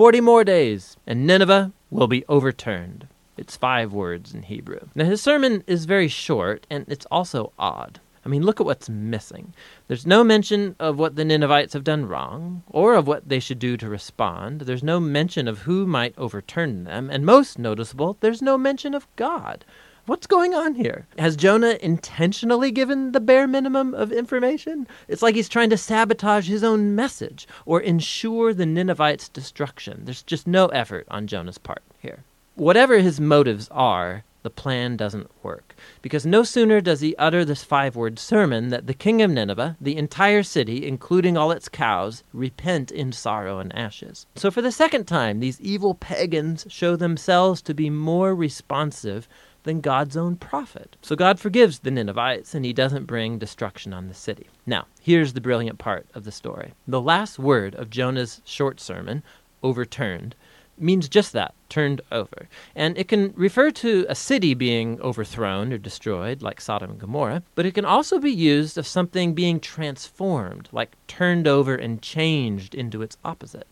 Forty 0.01 0.19
more 0.19 0.43
days, 0.43 0.97
and 1.05 1.27
Nineveh 1.27 1.73
will 1.91 2.07
be 2.07 2.25
overturned. 2.27 3.07
It's 3.37 3.55
five 3.55 3.93
words 3.93 4.33
in 4.33 4.41
Hebrew. 4.41 4.79
Now, 4.95 5.05
his 5.05 5.21
sermon 5.21 5.63
is 5.67 5.85
very 5.85 6.07
short, 6.07 6.65
and 6.71 6.85
it's 6.87 7.05
also 7.11 7.53
odd. 7.59 7.99
I 8.25 8.29
mean, 8.29 8.41
look 8.41 8.59
at 8.59 8.65
what's 8.65 8.89
missing. 8.89 9.53
There's 9.87 10.07
no 10.07 10.23
mention 10.23 10.75
of 10.79 10.97
what 10.97 11.17
the 11.17 11.23
Ninevites 11.23 11.73
have 11.73 11.83
done 11.83 12.07
wrong, 12.07 12.63
or 12.67 12.95
of 12.95 13.05
what 13.05 13.29
they 13.29 13.39
should 13.39 13.59
do 13.59 13.77
to 13.77 13.87
respond. 13.87 14.61
There's 14.61 14.81
no 14.81 14.99
mention 14.99 15.47
of 15.47 15.59
who 15.59 15.85
might 15.85 16.17
overturn 16.17 16.83
them, 16.83 17.11
and 17.11 17.23
most 17.23 17.59
noticeable, 17.59 18.17
there's 18.21 18.41
no 18.41 18.57
mention 18.57 18.95
of 18.95 19.05
God. 19.17 19.63
What's 20.07 20.25
going 20.25 20.55
on 20.55 20.73
here? 20.73 21.05
Has 21.19 21.35
Jonah 21.35 21.77
intentionally 21.79 22.71
given 22.71 23.11
the 23.11 23.19
bare 23.19 23.47
minimum 23.47 23.93
of 23.93 24.11
information? 24.11 24.87
It's 25.07 25.21
like 25.21 25.35
he's 25.35 25.47
trying 25.47 25.69
to 25.69 25.77
sabotage 25.77 26.47
his 26.47 26.63
own 26.63 26.95
message 26.95 27.47
or 27.67 27.79
ensure 27.79 28.51
the 28.51 28.65
Ninevites' 28.65 29.29
destruction. 29.29 30.01
There's 30.05 30.23
just 30.23 30.47
no 30.47 30.67
effort 30.69 31.05
on 31.11 31.27
Jonah's 31.27 31.59
part 31.59 31.83
here. 31.99 32.23
Whatever 32.55 32.97
his 32.97 33.21
motives 33.21 33.67
are, 33.69 34.23
the 34.41 34.49
plan 34.49 34.97
doesn't 34.97 35.29
work. 35.43 35.75
Because 36.01 36.25
no 36.25 36.41
sooner 36.41 36.81
does 36.81 37.01
he 37.01 37.15
utter 37.17 37.45
this 37.45 37.63
five 37.63 37.95
word 37.95 38.17
sermon 38.17 38.69
that 38.69 38.87
the 38.87 38.95
king 38.95 39.21
of 39.21 39.29
Nineveh, 39.29 39.77
the 39.79 39.97
entire 39.97 40.41
city, 40.41 40.87
including 40.87 41.37
all 41.37 41.51
its 41.51 41.69
cows, 41.69 42.23
repent 42.33 42.91
in 42.91 43.11
sorrow 43.11 43.59
and 43.59 43.75
ashes. 43.75 44.25
So 44.35 44.49
for 44.49 44.63
the 44.63 44.71
second 44.71 45.05
time, 45.05 45.39
these 45.39 45.61
evil 45.61 45.93
pagans 45.93 46.65
show 46.69 46.95
themselves 46.95 47.61
to 47.63 47.75
be 47.75 47.91
more 47.91 48.33
responsive 48.33 49.29
than 49.63 49.81
God's 49.81 50.17
own 50.17 50.35
prophet. 50.35 50.95
So 51.01 51.15
God 51.15 51.39
forgives 51.39 51.79
the 51.79 51.91
Ninevites 51.91 52.55
and 52.55 52.65
he 52.65 52.73
doesn't 52.73 53.05
bring 53.05 53.37
destruction 53.37 53.93
on 53.93 54.07
the 54.07 54.13
city. 54.13 54.47
Now, 54.65 54.87
here's 55.01 55.33
the 55.33 55.41
brilliant 55.41 55.79
part 55.79 56.07
of 56.13 56.23
the 56.23 56.31
story. 56.31 56.73
The 56.87 57.01
last 57.01 57.39
word 57.39 57.75
of 57.75 57.89
Jonah's 57.89 58.41
short 58.45 58.79
sermon, 58.79 59.23
overturned, 59.63 60.35
means 60.77 61.07
just 61.07 61.33
that, 61.33 61.53
turned 61.69 62.01
over. 62.11 62.49
And 62.75 62.97
it 62.97 63.07
can 63.07 63.33
refer 63.35 63.71
to 63.71 64.05
a 64.09 64.15
city 64.15 64.53
being 64.53 64.99
overthrown 65.01 65.71
or 65.71 65.77
destroyed, 65.77 66.41
like 66.41 66.59
Sodom 66.59 66.91
and 66.91 66.99
Gomorrah, 66.99 67.43
but 67.55 67.65
it 67.65 67.73
can 67.73 67.85
also 67.85 68.19
be 68.19 68.31
used 68.31 68.77
of 68.77 68.87
something 68.87 69.33
being 69.33 69.59
transformed, 69.59 70.69
like 70.71 70.95
turned 71.07 71.47
over 71.47 71.75
and 71.75 72.01
changed 72.01 72.73
into 72.73 73.01
its 73.01 73.17
opposite. 73.23 73.67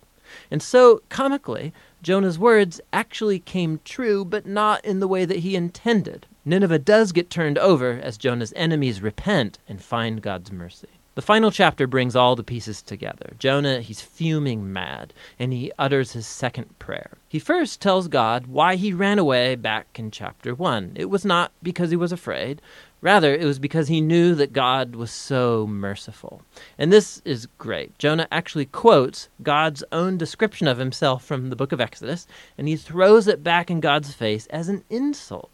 And 0.52 0.62
so, 0.62 1.02
comically, 1.10 1.74
Jonah's 2.02 2.40
words 2.40 2.80
actually 2.94 3.40
came 3.40 3.82
true, 3.84 4.24
but 4.24 4.46
not 4.46 4.84
in 4.86 5.00
the 5.00 5.08
way 5.08 5.26
that 5.26 5.40
he 5.40 5.56
intended. 5.56 6.26
Nineveh 6.46 6.80
does 6.80 7.12
get 7.12 7.30
turned 7.30 7.58
over 7.58 8.00
as 8.02 8.18
Jonah's 8.18 8.54
enemies 8.56 9.02
repent 9.02 9.60
and 9.68 9.82
find 9.82 10.22
God's 10.22 10.52
mercy. 10.52 10.88
The 11.16 11.22
final 11.22 11.52
chapter 11.52 11.86
brings 11.86 12.16
all 12.16 12.38
the 12.38 12.46
pieces 12.46 12.82
together. 12.82 13.34
Jonah, 13.38 13.82
he's 13.82 14.00
fuming 14.00 14.72
mad, 14.72 15.14
and 15.38 15.52
he 15.52 15.70
utters 15.78 16.14
his 16.14 16.26
second 16.26 16.80
prayer. 16.80 17.18
He 17.28 17.40
first 17.40 17.82
tells 17.82 18.08
God 18.08 18.48
why 18.48 18.78
he 18.78 18.94
ran 18.94 19.20
away 19.20 19.56
back 19.56 20.00
in 20.00 20.12
chapter 20.12 20.56
1. 20.56 20.94
It 20.96 21.10
was 21.10 21.26
not 21.26 21.52
because 21.62 21.90
he 21.90 21.98
was 21.98 22.14
afraid, 22.14 22.62
Rather, 23.02 23.34
it 23.34 23.46
was 23.46 23.60
because 23.60 23.88
he 23.88 24.02
knew 24.02 24.36
that 24.36 24.52
God 24.52 24.96
was 24.96 25.12
so 25.12 25.66
merciful. 25.68 26.42
And 26.78 26.92
this 26.92 27.22
is 27.24 27.48
great. 27.58 27.98
Jonah 27.98 28.28
actually 28.32 28.66
quotes 28.66 29.30
God's 29.42 29.84
own 29.92 30.18
description 30.18 30.68
of 30.68 30.78
himself 30.78 31.24
from 31.24 31.50
the 31.50 31.56
book 31.56 31.72
of 31.72 31.80
Exodus, 31.80 32.28
and 32.58 32.68
he 32.68 32.76
throws 32.76 33.28
it 33.28 33.44
back 33.44 33.72
in 33.72 33.80
God's 33.80 34.14
face 34.14 34.48
as 34.48 34.68
an 34.68 34.84
insult. 34.90 35.50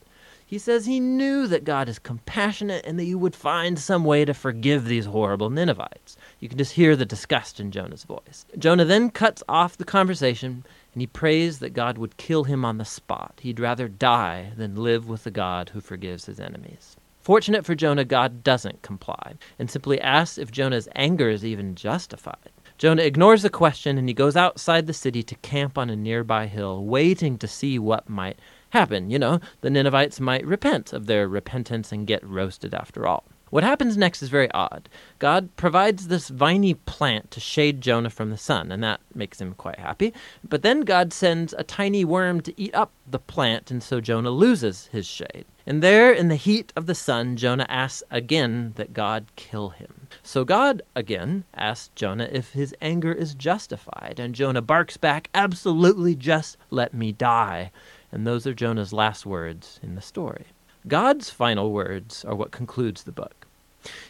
He 0.47 0.59
says 0.59 0.85
he 0.85 0.99
knew 0.99 1.47
that 1.47 1.63
God 1.63 1.89
is 1.89 1.97
compassionate 1.97 2.85
and 2.85 2.99
that 2.99 3.05
you 3.05 3.17
would 3.17 3.35
find 3.35 3.79
some 3.79 4.03
way 4.03 4.25
to 4.25 4.33
forgive 4.33 4.85
these 4.85 5.05
horrible 5.05 5.49
Ninevites. 5.49 6.17
You 6.39 6.49
can 6.49 6.59
just 6.59 6.73
hear 6.73 6.95
the 6.95 7.05
disgust 7.05 7.59
in 7.59 7.71
Jonah's 7.71 8.03
voice. 8.03 8.45
Jonah 8.57 8.85
then 8.85 9.09
cuts 9.09 9.41
off 9.49 9.77
the 9.77 9.85
conversation 9.85 10.63
and 10.93 11.01
he 11.01 11.07
prays 11.07 11.59
that 11.59 11.73
God 11.73 11.97
would 11.97 12.17
kill 12.17 12.43
him 12.43 12.63
on 12.63 12.77
the 12.77 12.85
spot. 12.85 13.39
He'd 13.41 13.59
rather 13.59 13.87
die 13.87 14.51
than 14.55 14.75
live 14.75 15.07
with 15.07 15.23
the 15.23 15.31
God 15.31 15.69
who 15.69 15.81
forgives 15.81 16.25
his 16.25 16.39
enemies. 16.39 16.95
Fortunate 17.25 17.65
for 17.65 17.73
Jonah, 17.73 18.05
God 18.05 18.43
doesn't 18.43 18.83
comply 18.83 19.33
and 19.57 19.67
simply 19.67 19.99
asks 19.99 20.37
if 20.37 20.51
Jonah's 20.51 20.87
anger 20.95 21.27
is 21.27 21.43
even 21.43 21.73
justified. 21.73 22.51
Jonah 22.77 23.01
ignores 23.01 23.41
the 23.41 23.49
question 23.49 23.97
and 23.97 24.07
he 24.07 24.13
goes 24.13 24.35
outside 24.35 24.85
the 24.85 24.93
city 24.93 25.23
to 25.23 25.33
camp 25.37 25.75
on 25.75 25.89
a 25.89 25.95
nearby 25.95 26.45
hill, 26.45 26.85
waiting 26.85 27.39
to 27.39 27.47
see 27.47 27.79
what 27.79 28.07
might 28.07 28.37
happen. 28.69 29.09
You 29.09 29.17
know, 29.17 29.39
the 29.61 29.71
Ninevites 29.71 30.19
might 30.19 30.45
repent 30.45 30.93
of 30.93 31.07
their 31.07 31.27
repentance 31.27 31.91
and 31.91 32.05
get 32.05 32.23
roasted 32.23 32.75
after 32.75 33.07
all. 33.07 33.23
What 33.55 33.63
happens 33.63 33.95
next 33.95 34.21
is 34.21 34.27
very 34.27 34.51
odd. 34.51 34.89
God 35.17 35.47
provides 35.55 36.09
this 36.09 36.27
viney 36.27 36.73
plant 36.73 37.31
to 37.31 37.39
shade 37.39 37.79
Jonah 37.79 38.09
from 38.09 38.29
the 38.29 38.37
sun, 38.37 38.69
and 38.69 38.83
that 38.83 38.99
makes 39.13 39.39
him 39.39 39.53
quite 39.53 39.79
happy. 39.79 40.13
But 40.43 40.61
then 40.61 40.81
God 40.81 41.13
sends 41.13 41.53
a 41.53 41.63
tiny 41.63 42.03
worm 42.03 42.41
to 42.41 42.61
eat 42.61 42.75
up 42.75 42.91
the 43.09 43.17
plant, 43.17 43.71
and 43.71 43.81
so 43.81 44.01
Jonah 44.01 44.29
loses 44.29 44.87
his 44.87 45.07
shade. 45.07 45.45
And 45.65 45.81
there, 45.81 46.11
in 46.11 46.27
the 46.27 46.35
heat 46.35 46.73
of 46.75 46.85
the 46.85 46.93
sun, 46.93 47.37
Jonah 47.37 47.65
asks 47.69 48.03
again 48.11 48.73
that 48.75 48.91
God 48.91 49.25
kill 49.37 49.69
him. 49.69 50.09
So 50.21 50.43
God 50.43 50.81
again 50.93 51.45
asks 51.53 51.91
Jonah 51.95 52.27
if 52.29 52.51
his 52.51 52.75
anger 52.81 53.13
is 53.13 53.35
justified, 53.35 54.19
and 54.19 54.35
Jonah 54.35 54.61
barks 54.61 54.97
back, 54.97 55.29
Absolutely, 55.33 56.13
just 56.13 56.57
let 56.71 56.93
me 56.93 57.13
die. 57.13 57.71
And 58.11 58.27
those 58.27 58.45
are 58.45 58.53
Jonah's 58.53 58.91
last 58.91 59.25
words 59.25 59.79
in 59.81 59.95
the 59.95 60.01
story. 60.01 60.47
God's 60.89 61.29
final 61.29 61.71
words 61.71 62.25
are 62.25 62.35
what 62.35 62.51
concludes 62.51 63.03
the 63.03 63.13
book. 63.13 63.44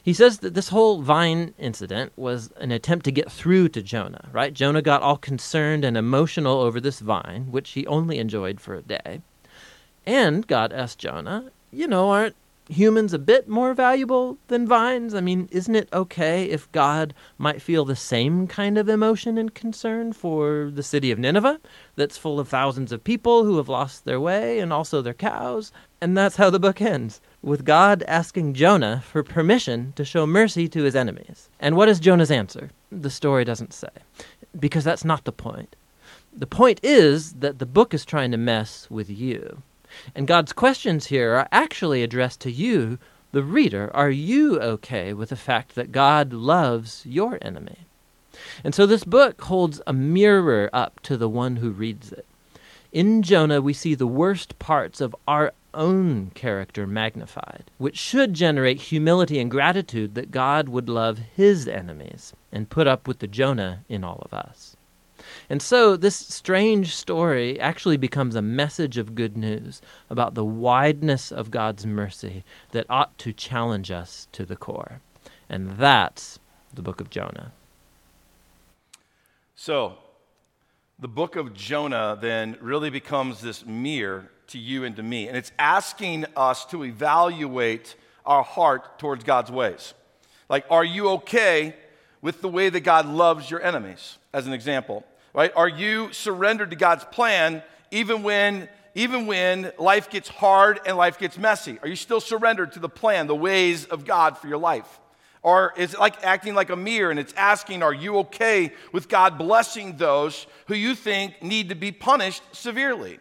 He 0.02 0.14
says 0.14 0.40
that 0.40 0.54
this 0.54 0.70
whole 0.70 1.02
vine 1.02 1.54
incident 1.58 2.14
was 2.16 2.52
an 2.58 2.72
attempt 2.72 3.06
to 3.06 3.12
get 3.12 3.32
through 3.32 3.70
to 3.70 3.82
Jonah, 3.82 4.30
right? 4.32 4.54
Jonah 4.54 4.82
got 4.82 5.02
all 5.02 5.18
concerned 5.18 5.84
and 5.84 5.98
emotional 5.98 6.62
over 6.62 6.80
this 6.80 7.00
vine, 7.00 7.52
which 7.52 7.72
he 7.72 7.86
only 7.88 8.18
enjoyed 8.20 8.62
for 8.62 8.76
a 8.76 8.82
day. 8.82 9.22
And 10.06 10.46
God 10.48 10.72
asked 10.72 11.00
Jonah, 11.00 11.52
you 11.72 11.88
know, 11.88 12.10
aren't 12.12 12.36
humans 12.70 13.14
a 13.14 13.20
bit 13.20 13.48
more 13.48 13.74
valuable 13.74 14.38
than 14.48 14.68
vines? 14.68 15.14
I 15.14 15.22
mean, 15.22 15.48
isn't 15.52 15.76
it 15.76 15.90
okay 15.94 16.46
if 16.46 16.72
God 16.72 17.14
might 17.38 17.62
feel 17.62 17.86
the 17.86 17.96
same 17.96 18.48
kind 18.48 18.78
of 18.78 18.90
emotion 18.90 19.38
and 19.38 19.54
concern 19.54 20.14
for 20.14 20.72
the 20.74 20.84
city 20.84 21.12
of 21.12 21.20
Nineveh, 21.20 21.60
that's 21.96 22.18
full 22.18 22.40
of 22.40 22.48
thousands 22.48 22.92
of 22.92 23.04
people 23.04 23.44
who 23.44 23.58
have 23.58 23.70
lost 23.70 24.06
their 24.06 24.20
way 24.20 24.60
and 24.60 24.74
also 24.74 25.02
their 25.02 25.14
cows? 25.14 25.72
And 26.02 26.18
that's 26.18 26.36
how 26.36 26.50
the 26.50 26.60
book 26.60 26.82
ends, 26.82 27.22
with 27.42 27.66
God 27.66 28.04
asking 28.08 28.54
Jonah 28.54 29.04
for 29.06 29.24
permission 29.24 29.94
to 29.96 30.06
show 30.06 30.26
mercy 30.26 30.68
to 30.70 30.84
his 30.84 30.96
enemies. 30.96 31.50
And 31.60 31.76
what 31.76 31.90
is 31.90 32.00
Jonah's 32.00 32.32
answer? 32.32 32.72
The 32.92 33.10
story 33.10 33.46
doesn't 33.46 33.74
say, 33.74 33.90
because 34.60 34.84
that's 34.84 35.06
not 35.06 35.24
the 35.24 35.32
point. 35.32 35.76
The 36.38 36.48
point 36.48 36.80
is 36.84 37.34
that 37.34 37.60
the 37.60 37.66
book 37.66 37.94
is 37.94 38.04
trying 38.06 38.32
to 38.32 38.38
mess 38.38 38.88
with 38.90 39.10
you. 39.10 39.62
And 40.14 40.28
God's 40.28 40.54
questions 40.54 41.08
here 41.08 41.36
are 41.36 41.48
actually 41.52 42.04
addressed 42.04 42.42
to 42.42 42.52
you, 42.52 42.98
the 43.32 43.44
reader. 43.44 43.92
Are 43.94 44.10
you 44.10 44.60
okay 44.62 45.14
with 45.14 45.30
the 45.30 45.36
fact 45.36 45.76
that 45.76 45.92
God 45.92 46.34
loves 46.34 47.06
your 47.06 47.38
enemy? 47.42 47.80
And 48.64 48.76
so 48.76 48.86
this 48.86 49.04
book 49.04 49.42
holds 49.42 49.82
a 49.88 49.94
mirror 49.94 50.70
up 50.74 51.00
to 51.02 51.18
the 51.18 51.30
one 51.30 51.58
who 51.58 51.72
reads 51.72 52.12
it. 52.12 52.26
In 52.92 53.22
Jonah, 53.24 53.62
we 53.62 53.74
see 53.74 53.94
the 53.96 54.08
worst 54.08 54.58
parts 54.60 55.02
of 55.02 55.16
our 55.28 55.54
own 55.74 56.32
character 56.34 56.88
magnified, 56.88 57.66
which 57.78 57.98
should 57.98 58.34
generate 58.34 58.80
humility 58.80 59.40
and 59.40 59.52
gratitude 59.52 60.16
that 60.16 60.32
God 60.32 60.70
would 60.70 60.88
love 60.88 61.20
his 61.36 61.68
enemies 61.68 62.34
and 62.52 62.70
put 62.70 62.88
up 62.88 63.08
with 63.08 63.20
the 63.20 63.28
Jonah 63.28 63.84
in 63.90 64.04
all 64.04 64.22
of 64.22 64.34
us. 64.34 64.75
And 65.50 65.62
so 65.62 65.96
this 65.96 66.16
strange 66.16 66.96
story 66.96 67.60
actually 67.60 67.98
becomes 67.98 68.36
a 68.36 68.42
message 68.42 68.98
of 68.98 69.16
good 69.16 69.38
news 69.38 69.82
about 70.10 70.34
the 70.34 70.46
wideness 70.46 71.32
of 71.32 71.52
God's 71.52 71.86
mercy 71.86 72.44
that 72.72 72.86
ought 72.90 73.18
to 73.20 73.34
challenge 73.34 73.92
us 73.92 74.28
to 74.32 74.46
the 74.46 74.56
core. 74.56 75.02
And 75.50 75.72
that's 75.72 76.40
the 76.74 76.82
book 76.82 77.00
of 77.00 77.10
Jonah. 77.10 77.52
So, 79.56 79.98
the 81.00 81.08
book 81.08 81.36
of 81.36 81.54
Jonah 81.54 82.18
then 82.20 82.58
really 82.62 82.90
becomes 82.90 83.42
this 83.42 83.66
mirror 83.66 84.30
to 84.48 84.58
you 84.58 84.84
and 84.84 84.96
to 84.96 85.04
me. 85.04 85.28
And 85.28 85.38
it's 85.38 85.52
asking 85.60 86.26
us 86.36 86.66
to 86.68 86.84
evaluate 86.84 87.96
our 88.26 88.44
heart 88.44 89.00
towards 89.00 89.24
God's 89.24 89.52
ways. 89.52 89.94
Like, 90.50 90.66
are 90.70 90.84
you 90.86 91.10
okay 91.10 91.76
with 92.22 92.42
the 92.42 92.48
way 92.48 92.70
that 92.70 92.82
God 92.82 93.08
loves 93.08 93.50
your 93.50 93.62
enemies, 93.62 94.18
as 94.34 94.48
an 94.48 94.54
example? 94.54 95.06
Right? 95.36 95.52
Are 95.54 95.68
you 95.68 96.14
surrendered 96.14 96.70
to 96.70 96.78
God's 96.78 97.04
plan 97.04 97.62
even 97.92 98.24
when 98.24 98.70
even 98.98 99.28
when 99.28 99.74
life 99.78 100.10
gets 100.10 100.30
hard 100.30 100.80
and 100.86 100.96
life 100.96 101.20
gets 101.20 101.38
messy? 101.38 101.78
Are 101.82 101.88
you 101.90 101.98
still 101.98 102.22
surrendered 102.22 102.72
to 102.72 102.80
the 102.80 102.88
plan, 102.88 103.28
the 103.28 103.36
ways 103.36 103.84
of 103.84 104.06
God 104.06 104.38
for 104.38 104.48
your 104.48 104.58
life? 104.58 105.02
Or 105.44 105.74
is 105.76 105.94
it 105.94 106.00
like 106.00 106.24
acting 106.24 106.56
like 106.56 106.70
a 106.70 106.78
mirror 106.78 107.12
and 107.12 107.20
it's 107.20 107.34
asking, 107.34 107.84
are 107.84 107.94
you 107.94 108.20
okay 108.20 108.72
with 108.94 109.10
God 109.10 109.38
blessing 109.38 109.98
those 109.98 110.48
who 110.68 110.76
you 110.76 110.96
think 110.96 111.44
need 111.44 111.68
to 111.70 111.76
be 111.76 111.92
punished 111.92 112.42
severely? 112.54 113.20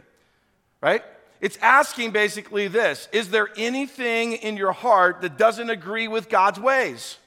Right? 0.80 1.02
It's 1.40 1.56
asking 1.56 2.12
basically 2.12 2.68
this 2.68 3.08
Is 3.10 3.30
there 3.30 3.48
anything 3.56 4.34
in 4.34 4.56
your 4.56 4.72
heart 4.72 5.22
that 5.22 5.36
doesn't 5.36 5.68
agree 5.68 6.06
with 6.06 6.28
God's 6.28 6.60
ways? 6.60 7.18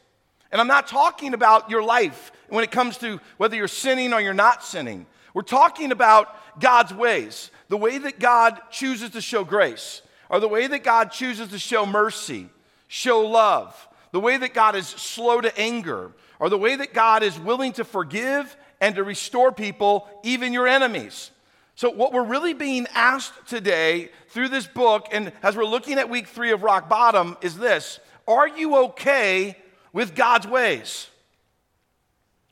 And 0.52 0.62
I'm 0.62 0.68
not 0.68 0.88
talking 0.88 1.34
about 1.34 1.70
your 1.70 1.84
life 1.84 2.32
when 2.50 2.64
it 2.64 2.72
comes 2.72 2.98
to 3.00 3.20
whether 3.38 3.56
you're 3.56 3.68
sinning 3.68 4.14
or 4.14 4.22
you're 4.22 4.34
not 4.34 4.64
sinning. 4.64 5.06
We're 5.34 5.42
talking 5.42 5.92
about 5.92 6.60
God's 6.60 6.94
ways, 6.94 7.52
the 7.70 7.78
way 7.78 7.98
that 7.98 8.20
God 8.20 8.60
chooses 8.72 9.12
to 9.12 9.22
show 9.22 9.44
grace, 9.44 10.02
or 10.30 10.40
the 10.40 10.48
way 10.48 10.68
that 10.68 10.84
God 10.84 11.12
chooses 11.12 11.50
to 11.50 11.60
show 11.60 11.86
mercy, 11.86 12.50
show 12.88 13.22
love, 13.22 13.88
the 14.12 14.20
way 14.20 14.38
that 14.38 14.54
God 14.54 14.76
is 14.76 14.88
slow 14.88 15.42
to 15.42 15.56
anger, 15.60 16.12
or 16.40 16.50
the 16.50 16.58
way 16.58 16.76
that 16.76 16.94
God 16.94 17.24
is 17.24 17.38
willing 17.40 17.74
to 17.74 17.84
forgive 17.84 18.56
and 18.80 18.96
to 18.96 19.04
restore 19.04 19.52
people, 19.52 20.08
even 20.24 20.54
your 20.54 20.68
enemies. 20.68 21.32
So, 21.76 21.92
what 21.92 22.14
we're 22.14 22.24
really 22.24 22.54
being 22.54 22.88
asked 22.96 23.48
today 23.48 24.10
through 24.30 24.50
this 24.50 24.66
book, 24.66 25.08
and 25.12 25.32
as 25.44 25.56
we're 25.56 25.66
looking 25.66 26.00
at 26.00 26.10
week 26.10 26.28
three 26.28 26.52
of 26.52 26.64
Rock 26.64 26.90
Bottom, 26.90 27.38
is 27.42 27.58
this 27.58 28.00
Are 28.28 28.48
you 28.48 28.78
okay 28.86 29.58
with 29.98 30.14
God's 30.14 30.46
ways? 30.46 31.08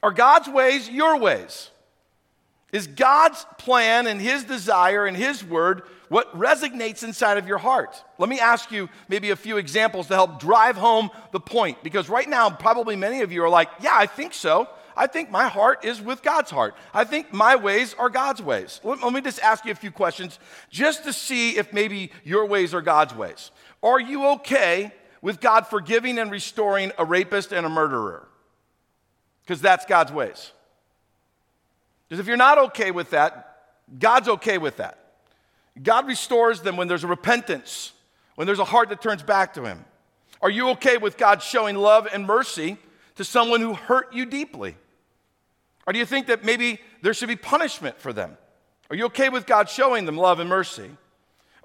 Are 0.01 0.11
God's 0.11 0.49
ways 0.49 0.89
your 0.89 1.19
ways? 1.19 1.69
Is 2.71 2.87
God's 2.87 3.45
plan 3.59 4.07
and 4.07 4.19
His 4.19 4.45
desire 4.45 5.05
and 5.05 5.15
His 5.15 5.45
word 5.45 5.83
what 6.09 6.35
resonates 6.35 7.03
inside 7.03 7.37
of 7.37 7.47
your 7.47 7.59
heart? 7.59 8.03
Let 8.17 8.29
me 8.29 8.39
ask 8.39 8.71
you 8.71 8.89
maybe 9.09 9.29
a 9.29 9.35
few 9.35 9.57
examples 9.57 10.07
to 10.07 10.15
help 10.15 10.39
drive 10.39 10.75
home 10.75 11.11
the 11.33 11.39
point. 11.39 11.83
Because 11.83 12.09
right 12.09 12.27
now, 12.27 12.49
probably 12.49 12.95
many 12.95 13.21
of 13.21 13.31
you 13.31 13.43
are 13.43 13.49
like, 13.49 13.69
yeah, 13.79 13.93
I 13.93 14.07
think 14.07 14.33
so. 14.33 14.67
I 14.97 15.05
think 15.05 15.29
my 15.29 15.47
heart 15.47 15.85
is 15.85 16.01
with 16.01 16.23
God's 16.23 16.49
heart. 16.49 16.73
I 16.95 17.03
think 17.03 17.31
my 17.31 17.57
ways 17.57 17.93
are 17.99 18.09
God's 18.09 18.41
ways. 18.41 18.81
Let, 18.83 19.13
me 19.13 19.21
just 19.21 19.39
ask 19.41 19.65
you 19.65 19.71
a 19.71 19.75
few 19.75 19.91
questions 19.91 20.39
just 20.71 21.03
to 21.03 21.13
see 21.13 21.57
if 21.57 21.71
maybe 21.71 22.09
your 22.23 22.47
ways 22.47 22.73
are 22.73 22.81
God's 22.81 23.13
ways. 23.13 23.51
Are 23.83 23.99
you 23.99 24.29
okay 24.29 24.91
with 25.25 25.41
God 25.41 25.65
forgiving 25.65 26.19
and 26.19 26.29
restoring 26.29 26.91
a 26.99 27.03
rapist 27.03 27.51
and 27.51 27.65
a 27.65 27.69
murderer? 27.69 28.27
Because 29.41 29.59
that's 29.59 29.83
God's 29.83 30.11
ways. 30.11 30.51
Because 32.07 32.19
if 32.19 32.27
you're 32.27 32.37
not 32.37 32.59
okay 32.59 32.91
with 32.91 33.09
that, 33.09 33.57
God's 33.97 34.29
okay 34.29 34.59
with 34.59 34.77
that. 34.77 34.99
God 35.81 36.05
restores 36.05 36.61
them 36.61 36.77
when 36.77 36.87
there's 36.87 37.03
a 37.03 37.07
repentance, 37.07 37.91
when 38.35 38.45
there's 38.45 38.59
a 38.59 38.65
heart 38.65 38.89
that 38.89 39.01
turns 39.01 39.23
back 39.23 39.55
to 39.55 39.65
Him. 39.65 39.83
Are 40.43 40.49
you 40.51 40.69
okay 40.69 40.97
with 40.97 41.17
God 41.17 41.41
showing 41.41 41.75
love 41.75 42.07
and 42.13 42.27
mercy 42.27 42.77
to 43.15 43.23
someone 43.23 43.61
who 43.61 43.73
hurt 43.73 44.13
you 44.13 44.27
deeply? 44.27 44.75
Or 45.87 45.93
do 45.93 45.97
you 45.97 46.05
think 46.05 46.27
that 46.27 46.43
maybe 46.43 46.79
there 47.01 47.15
should 47.15 47.29
be 47.29 47.35
punishment 47.35 47.99
for 47.99 48.13
them? 48.13 48.37
Are 48.91 48.95
you 48.95 49.05
okay 49.05 49.29
with 49.29 49.47
God 49.47 49.71
showing 49.71 50.05
them 50.05 50.17
love 50.17 50.39
and 50.39 50.47
mercy? 50.47 50.91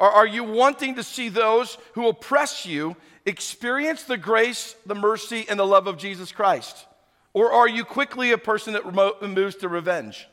Or 0.00 0.10
are 0.10 0.26
you 0.26 0.42
wanting 0.42 0.94
to 0.94 1.02
see 1.02 1.28
those 1.28 1.76
who 1.92 2.08
oppress 2.08 2.64
you 2.64 2.96
experience 3.26 4.04
the 4.04 4.16
grace, 4.16 4.74
the 4.86 4.94
mercy, 4.94 5.44
and 5.46 5.60
the 5.60 5.66
love 5.66 5.86
of 5.86 5.98
Jesus 5.98 6.32
Christ? 6.32 6.86
Or 7.34 7.52
are 7.52 7.68
you 7.68 7.84
quickly 7.84 8.32
a 8.32 8.38
person 8.38 8.72
that 8.72 9.20
moves 9.22 9.56
to 9.56 9.68
revenge? 9.68 10.26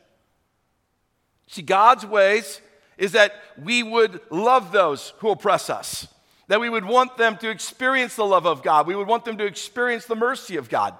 See, 1.48 1.60
God's 1.60 2.06
ways 2.06 2.62
is 2.96 3.12
that 3.12 3.34
we 3.62 3.82
would 3.82 4.22
love 4.30 4.72
those 4.72 5.12
who 5.18 5.28
oppress 5.28 5.68
us, 5.68 6.08
that 6.46 6.60
we 6.60 6.70
would 6.70 6.86
want 6.86 7.18
them 7.18 7.36
to 7.36 7.50
experience 7.50 8.16
the 8.16 8.24
love 8.24 8.46
of 8.46 8.62
God, 8.62 8.86
we 8.86 8.96
would 8.96 9.06
want 9.06 9.26
them 9.26 9.36
to 9.36 9.44
experience 9.44 10.06
the 10.06 10.16
mercy 10.16 10.56
of 10.56 10.70
God. 10.70 10.94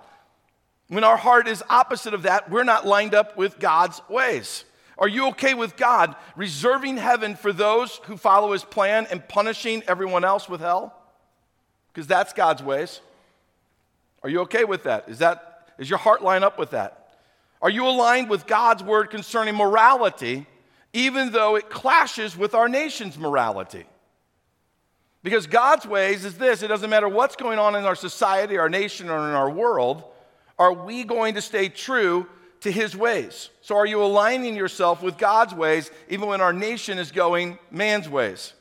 When 0.88 1.04
our 1.04 1.16
heart 1.16 1.48
is 1.48 1.64
opposite 1.70 2.12
of 2.12 2.24
that, 2.24 2.50
we're 2.50 2.64
not 2.64 2.86
lined 2.86 3.14
up 3.14 3.34
with 3.34 3.58
God's 3.58 4.02
ways. 4.10 4.64
Are 4.98 5.08
you 5.08 5.28
okay 5.28 5.54
with 5.54 5.76
God 5.76 6.16
reserving 6.34 6.96
heaven 6.96 7.36
for 7.36 7.52
those 7.52 8.00
who 8.04 8.16
follow 8.16 8.52
his 8.52 8.64
plan 8.64 9.06
and 9.10 9.26
punishing 9.26 9.82
everyone 9.86 10.24
else 10.24 10.48
with 10.48 10.60
hell? 10.60 10.94
Because 11.92 12.08
that's 12.08 12.32
God's 12.32 12.62
ways. 12.62 13.00
Are 14.22 14.28
you 14.28 14.40
okay 14.40 14.64
with 14.64 14.82
that? 14.84 15.08
Is 15.08 15.18
that 15.18 15.68
is 15.78 15.88
your 15.88 15.98
heart 15.98 16.22
line 16.22 16.42
up 16.42 16.58
with 16.58 16.70
that? 16.70 17.14
Are 17.62 17.70
you 17.70 17.86
aligned 17.86 18.28
with 18.28 18.46
God's 18.46 18.82
word 18.82 19.10
concerning 19.10 19.54
morality, 19.54 20.46
even 20.92 21.30
though 21.30 21.54
it 21.54 21.70
clashes 21.70 22.36
with 22.36 22.54
our 22.54 22.68
nation's 22.68 23.16
morality? 23.16 23.84
Because 25.22 25.46
God's 25.46 25.86
ways 25.86 26.24
is 26.24 26.38
this 26.38 26.62
it 26.62 26.68
doesn't 26.68 26.90
matter 26.90 27.08
what's 27.08 27.36
going 27.36 27.60
on 27.60 27.76
in 27.76 27.84
our 27.84 27.94
society, 27.94 28.58
our 28.58 28.68
nation, 28.68 29.08
or 29.08 29.18
in 29.18 29.34
our 29.34 29.50
world, 29.50 30.02
are 30.58 30.72
we 30.72 31.04
going 31.04 31.34
to 31.34 31.42
stay 31.42 31.68
true 31.68 32.26
to 32.60 32.72
his 32.72 32.96
ways? 32.96 33.50
So, 33.60 33.76
are 33.76 33.86
you 33.86 34.02
aligning 34.02 34.56
yourself 34.56 35.02
with 35.02 35.18
God's 35.18 35.54
ways 35.54 35.90
even 36.08 36.28
when 36.28 36.40
our 36.40 36.52
nation 36.52 36.98
is 36.98 37.12
going 37.12 37.58
man's 37.70 38.08
ways? 38.08 38.52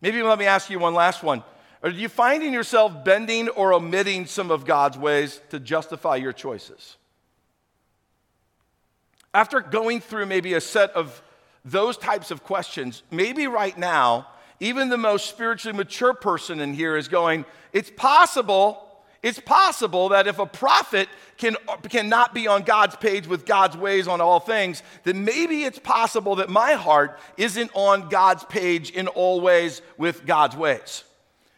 Maybe 0.00 0.22
let 0.22 0.38
me 0.38 0.46
ask 0.46 0.70
you 0.70 0.78
one 0.78 0.94
last 0.94 1.22
one. 1.22 1.42
Are 1.82 1.90
you 1.90 2.08
finding 2.08 2.52
yourself 2.52 3.04
bending 3.04 3.48
or 3.50 3.74
omitting 3.74 4.26
some 4.26 4.50
of 4.50 4.64
God's 4.64 4.96
ways 4.96 5.40
to 5.50 5.60
justify 5.60 6.16
your 6.16 6.32
choices? 6.32 6.96
After 9.34 9.60
going 9.60 10.00
through 10.00 10.26
maybe 10.26 10.54
a 10.54 10.60
set 10.60 10.90
of 10.92 11.22
those 11.64 11.96
types 11.96 12.30
of 12.30 12.44
questions, 12.44 13.02
maybe 13.10 13.46
right 13.46 13.76
now, 13.76 14.28
even 14.60 14.88
the 14.88 14.96
most 14.96 15.28
spiritually 15.28 15.76
mature 15.76 16.14
person 16.14 16.60
in 16.60 16.72
here 16.72 16.96
is 16.96 17.08
going, 17.08 17.44
It's 17.72 17.90
possible 17.90 18.93
it's 19.24 19.40
possible 19.40 20.10
that 20.10 20.26
if 20.26 20.38
a 20.38 20.44
prophet 20.44 21.08
can, 21.38 21.56
cannot 21.88 22.34
be 22.34 22.46
on 22.46 22.62
God's 22.62 22.94
page 22.94 23.26
with 23.26 23.46
God's 23.46 23.74
ways 23.74 24.06
on 24.06 24.20
all 24.20 24.38
things, 24.38 24.82
then 25.04 25.24
maybe 25.24 25.64
it's 25.64 25.78
possible 25.78 26.36
that 26.36 26.50
my 26.50 26.74
heart 26.74 27.18
isn't 27.38 27.70
on 27.72 28.10
God's 28.10 28.44
page 28.44 28.90
in 28.90 29.08
all 29.08 29.40
ways 29.40 29.80
with 29.96 30.26
God's 30.26 30.56
ways. 30.56 31.04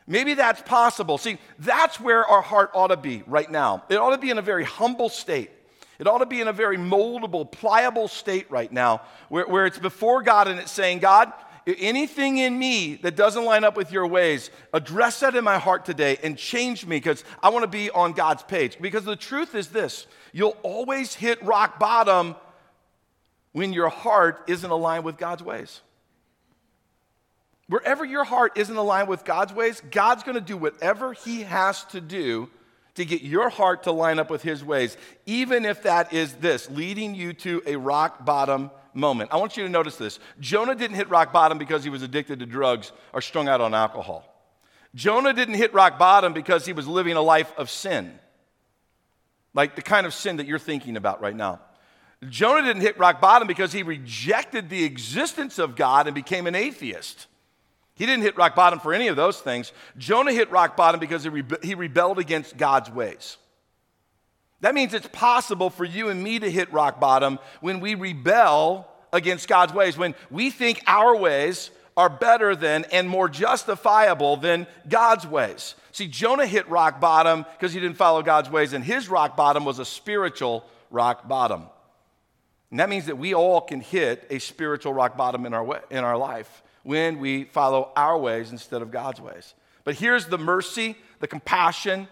Maybe 0.06 0.34
that's 0.34 0.62
possible. 0.62 1.18
See, 1.18 1.38
that's 1.58 1.98
where 1.98 2.24
our 2.24 2.40
heart 2.40 2.70
ought 2.72 2.88
to 2.88 2.96
be 2.96 3.24
right 3.26 3.50
now. 3.50 3.82
It 3.88 3.96
ought 3.96 4.10
to 4.10 4.18
be 4.18 4.30
in 4.30 4.38
a 4.38 4.42
very 4.42 4.62
humble 4.62 5.08
state. 5.08 5.50
It 5.98 6.06
ought 6.06 6.18
to 6.18 6.26
be 6.26 6.40
in 6.40 6.46
a 6.46 6.52
very 6.52 6.76
moldable, 6.76 7.50
pliable 7.50 8.06
state 8.06 8.48
right 8.48 8.70
now, 8.70 9.00
where, 9.28 9.48
where 9.48 9.66
it's 9.66 9.80
before 9.80 10.22
God 10.22 10.46
and 10.46 10.60
it's 10.60 10.70
saying, 10.70 11.00
God, 11.00 11.32
anything 11.66 12.38
in 12.38 12.56
me 12.58 12.96
that 13.02 13.16
doesn't 13.16 13.44
line 13.44 13.64
up 13.64 13.76
with 13.76 13.90
your 13.90 14.06
ways, 14.06 14.50
address 14.72 15.20
that 15.20 15.34
in 15.34 15.42
my 15.42 15.58
heart 15.58 15.84
today 15.84 16.18
and 16.22 16.38
change 16.38 16.86
me 16.86 16.96
because 16.96 17.24
I 17.42 17.48
want 17.48 17.64
to 17.64 17.68
be 17.68 17.90
on 17.90 18.12
God's 18.12 18.44
page. 18.44 18.78
Because 18.80 19.04
the 19.04 19.16
truth 19.16 19.54
is 19.54 19.68
this 19.68 20.06
you'll 20.32 20.56
always 20.62 21.14
hit 21.14 21.42
rock 21.42 21.78
bottom 21.78 22.36
when 23.52 23.72
your 23.72 23.88
heart 23.88 24.44
isn't 24.46 24.70
aligned 24.70 25.04
with 25.04 25.16
God's 25.16 25.42
ways. 25.42 25.80
Wherever 27.68 28.04
your 28.04 28.22
heart 28.22 28.52
isn't 28.56 28.76
aligned 28.76 29.08
with 29.08 29.24
God's 29.24 29.52
ways, 29.52 29.82
God's 29.90 30.22
going 30.22 30.36
to 30.36 30.40
do 30.40 30.56
whatever 30.56 31.12
He 31.14 31.42
has 31.42 31.84
to 31.86 32.00
do 32.00 32.48
to 32.94 33.04
get 33.04 33.22
your 33.22 33.48
heart 33.48 33.82
to 33.84 33.92
line 33.92 34.18
up 34.18 34.30
with 34.30 34.42
His 34.42 34.64
ways, 34.64 34.96
even 35.26 35.64
if 35.64 35.82
that 35.82 36.12
is 36.12 36.34
this 36.34 36.70
leading 36.70 37.14
you 37.14 37.32
to 37.32 37.62
a 37.66 37.76
rock 37.76 38.24
bottom 38.24 38.70
moment. 38.96 39.30
I 39.32 39.36
want 39.36 39.56
you 39.56 39.62
to 39.64 39.68
notice 39.68 39.96
this. 39.96 40.18
Jonah 40.40 40.74
didn't 40.74 40.96
hit 40.96 41.08
rock 41.08 41.32
bottom 41.32 41.58
because 41.58 41.84
he 41.84 41.90
was 41.90 42.02
addicted 42.02 42.40
to 42.40 42.46
drugs 42.46 42.92
or 43.12 43.20
strung 43.20 43.48
out 43.48 43.60
on 43.60 43.74
alcohol. 43.74 44.32
Jonah 44.94 45.32
didn't 45.32 45.54
hit 45.54 45.74
rock 45.74 45.98
bottom 45.98 46.32
because 46.32 46.64
he 46.64 46.72
was 46.72 46.88
living 46.88 47.16
a 47.16 47.20
life 47.20 47.52
of 47.58 47.68
sin, 47.68 48.18
like 49.52 49.76
the 49.76 49.82
kind 49.82 50.06
of 50.06 50.14
sin 50.14 50.36
that 50.36 50.46
you're 50.46 50.58
thinking 50.58 50.96
about 50.96 51.20
right 51.20 51.36
now. 51.36 51.60
Jonah 52.30 52.62
didn't 52.62 52.82
hit 52.82 52.98
rock 52.98 53.20
bottom 53.20 53.46
because 53.46 53.72
he 53.72 53.82
rejected 53.82 54.70
the 54.70 54.84
existence 54.84 55.58
of 55.58 55.76
God 55.76 56.06
and 56.06 56.14
became 56.14 56.46
an 56.46 56.54
atheist. 56.54 57.26
He 57.94 58.06
didn't 58.06 58.22
hit 58.22 58.36
rock 58.36 58.54
bottom 58.54 58.80
for 58.80 58.94
any 58.94 59.08
of 59.08 59.16
those 59.16 59.40
things. 59.40 59.72
Jonah 59.98 60.32
hit 60.32 60.50
rock 60.50 60.76
bottom 60.76 60.98
because 60.98 61.24
he, 61.24 61.30
rebe- 61.30 61.62
he 61.62 61.74
rebelled 61.74 62.18
against 62.18 62.56
God's 62.56 62.90
ways. 62.90 63.36
That 64.60 64.74
means 64.74 64.94
it's 64.94 65.08
possible 65.08 65.70
for 65.70 65.84
you 65.84 66.08
and 66.08 66.22
me 66.22 66.38
to 66.38 66.50
hit 66.50 66.72
rock 66.72 66.98
bottom 66.98 67.38
when 67.60 67.80
we 67.80 67.94
rebel 67.94 68.88
against 69.12 69.48
God's 69.48 69.72
ways, 69.72 69.96
when 69.96 70.14
we 70.30 70.50
think 70.50 70.82
our 70.86 71.16
ways 71.16 71.70
are 71.96 72.08
better 72.08 72.54
than 72.54 72.84
and 72.92 73.08
more 73.08 73.28
justifiable 73.28 74.36
than 74.36 74.66
God's 74.88 75.26
ways. 75.26 75.74
See, 75.92 76.06
Jonah 76.06 76.46
hit 76.46 76.68
rock 76.68 77.00
bottom 77.00 77.46
because 77.58 77.72
he 77.72 77.80
didn't 77.80 77.96
follow 77.96 78.22
God's 78.22 78.50
ways, 78.50 78.74
and 78.74 78.84
his 78.84 79.08
rock 79.08 79.36
bottom 79.36 79.64
was 79.64 79.78
a 79.78 79.84
spiritual 79.84 80.64
rock 80.90 81.26
bottom. 81.26 81.64
And 82.70 82.80
that 82.80 82.90
means 82.90 83.06
that 83.06 83.16
we 83.16 83.34
all 83.34 83.60
can 83.60 83.80
hit 83.80 84.26
a 84.28 84.38
spiritual 84.38 84.92
rock 84.92 85.16
bottom 85.16 85.46
in 85.46 85.54
our, 85.54 85.64
way, 85.64 85.78
in 85.90 86.04
our 86.04 86.18
life 86.18 86.62
when 86.82 87.18
we 87.18 87.44
follow 87.44 87.92
our 87.96 88.18
ways 88.18 88.50
instead 88.50 88.82
of 88.82 88.90
God's 88.90 89.20
ways. 89.20 89.54
But 89.84 89.94
here's 89.94 90.26
the 90.26 90.38
mercy, 90.38 90.96
the 91.20 91.28
compassion, 91.28 92.08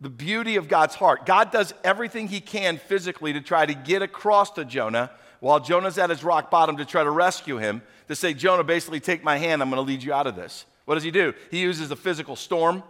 the 0.00 0.10
beauty 0.10 0.56
of 0.56 0.68
God's 0.68 0.94
heart. 0.94 1.24
God 1.24 1.50
does 1.50 1.72
everything 1.82 2.28
he 2.28 2.40
can 2.40 2.78
physically 2.78 3.32
to 3.32 3.40
try 3.40 3.64
to 3.64 3.74
get 3.74 4.02
across 4.02 4.50
to 4.52 4.64
Jonah 4.64 5.10
while 5.40 5.60
Jonah's 5.60 5.98
at 5.98 6.10
his 6.10 6.24
rock 6.24 6.50
bottom 6.50 6.76
to 6.76 6.84
try 6.84 7.02
to 7.04 7.10
rescue 7.10 7.56
him, 7.58 7.82
to 8.08 8.16
say, 8.16 8.34
Jonah, 8.34 8.64
basically 8.64 9.00
take 9.00 9.24
my 9.24 9.38
hand, 9.38 9.62
I'm 9.62 9.70
going 9.70 9.82
to 9.82 9.86
lead 9.86 10.02
you 10.02 10.12
out 10.12 10.26
of 10.26 10.36
this. 10.36 10.66
What 10.84 10.94
does 10.94 11.02
he 11.02 11.10
do? 11.10 11.34
He 11.50 11.60
uses 11.60 11.90
a 11.90 11.96
physical 11.96 12.36
storm, 12.36 12.82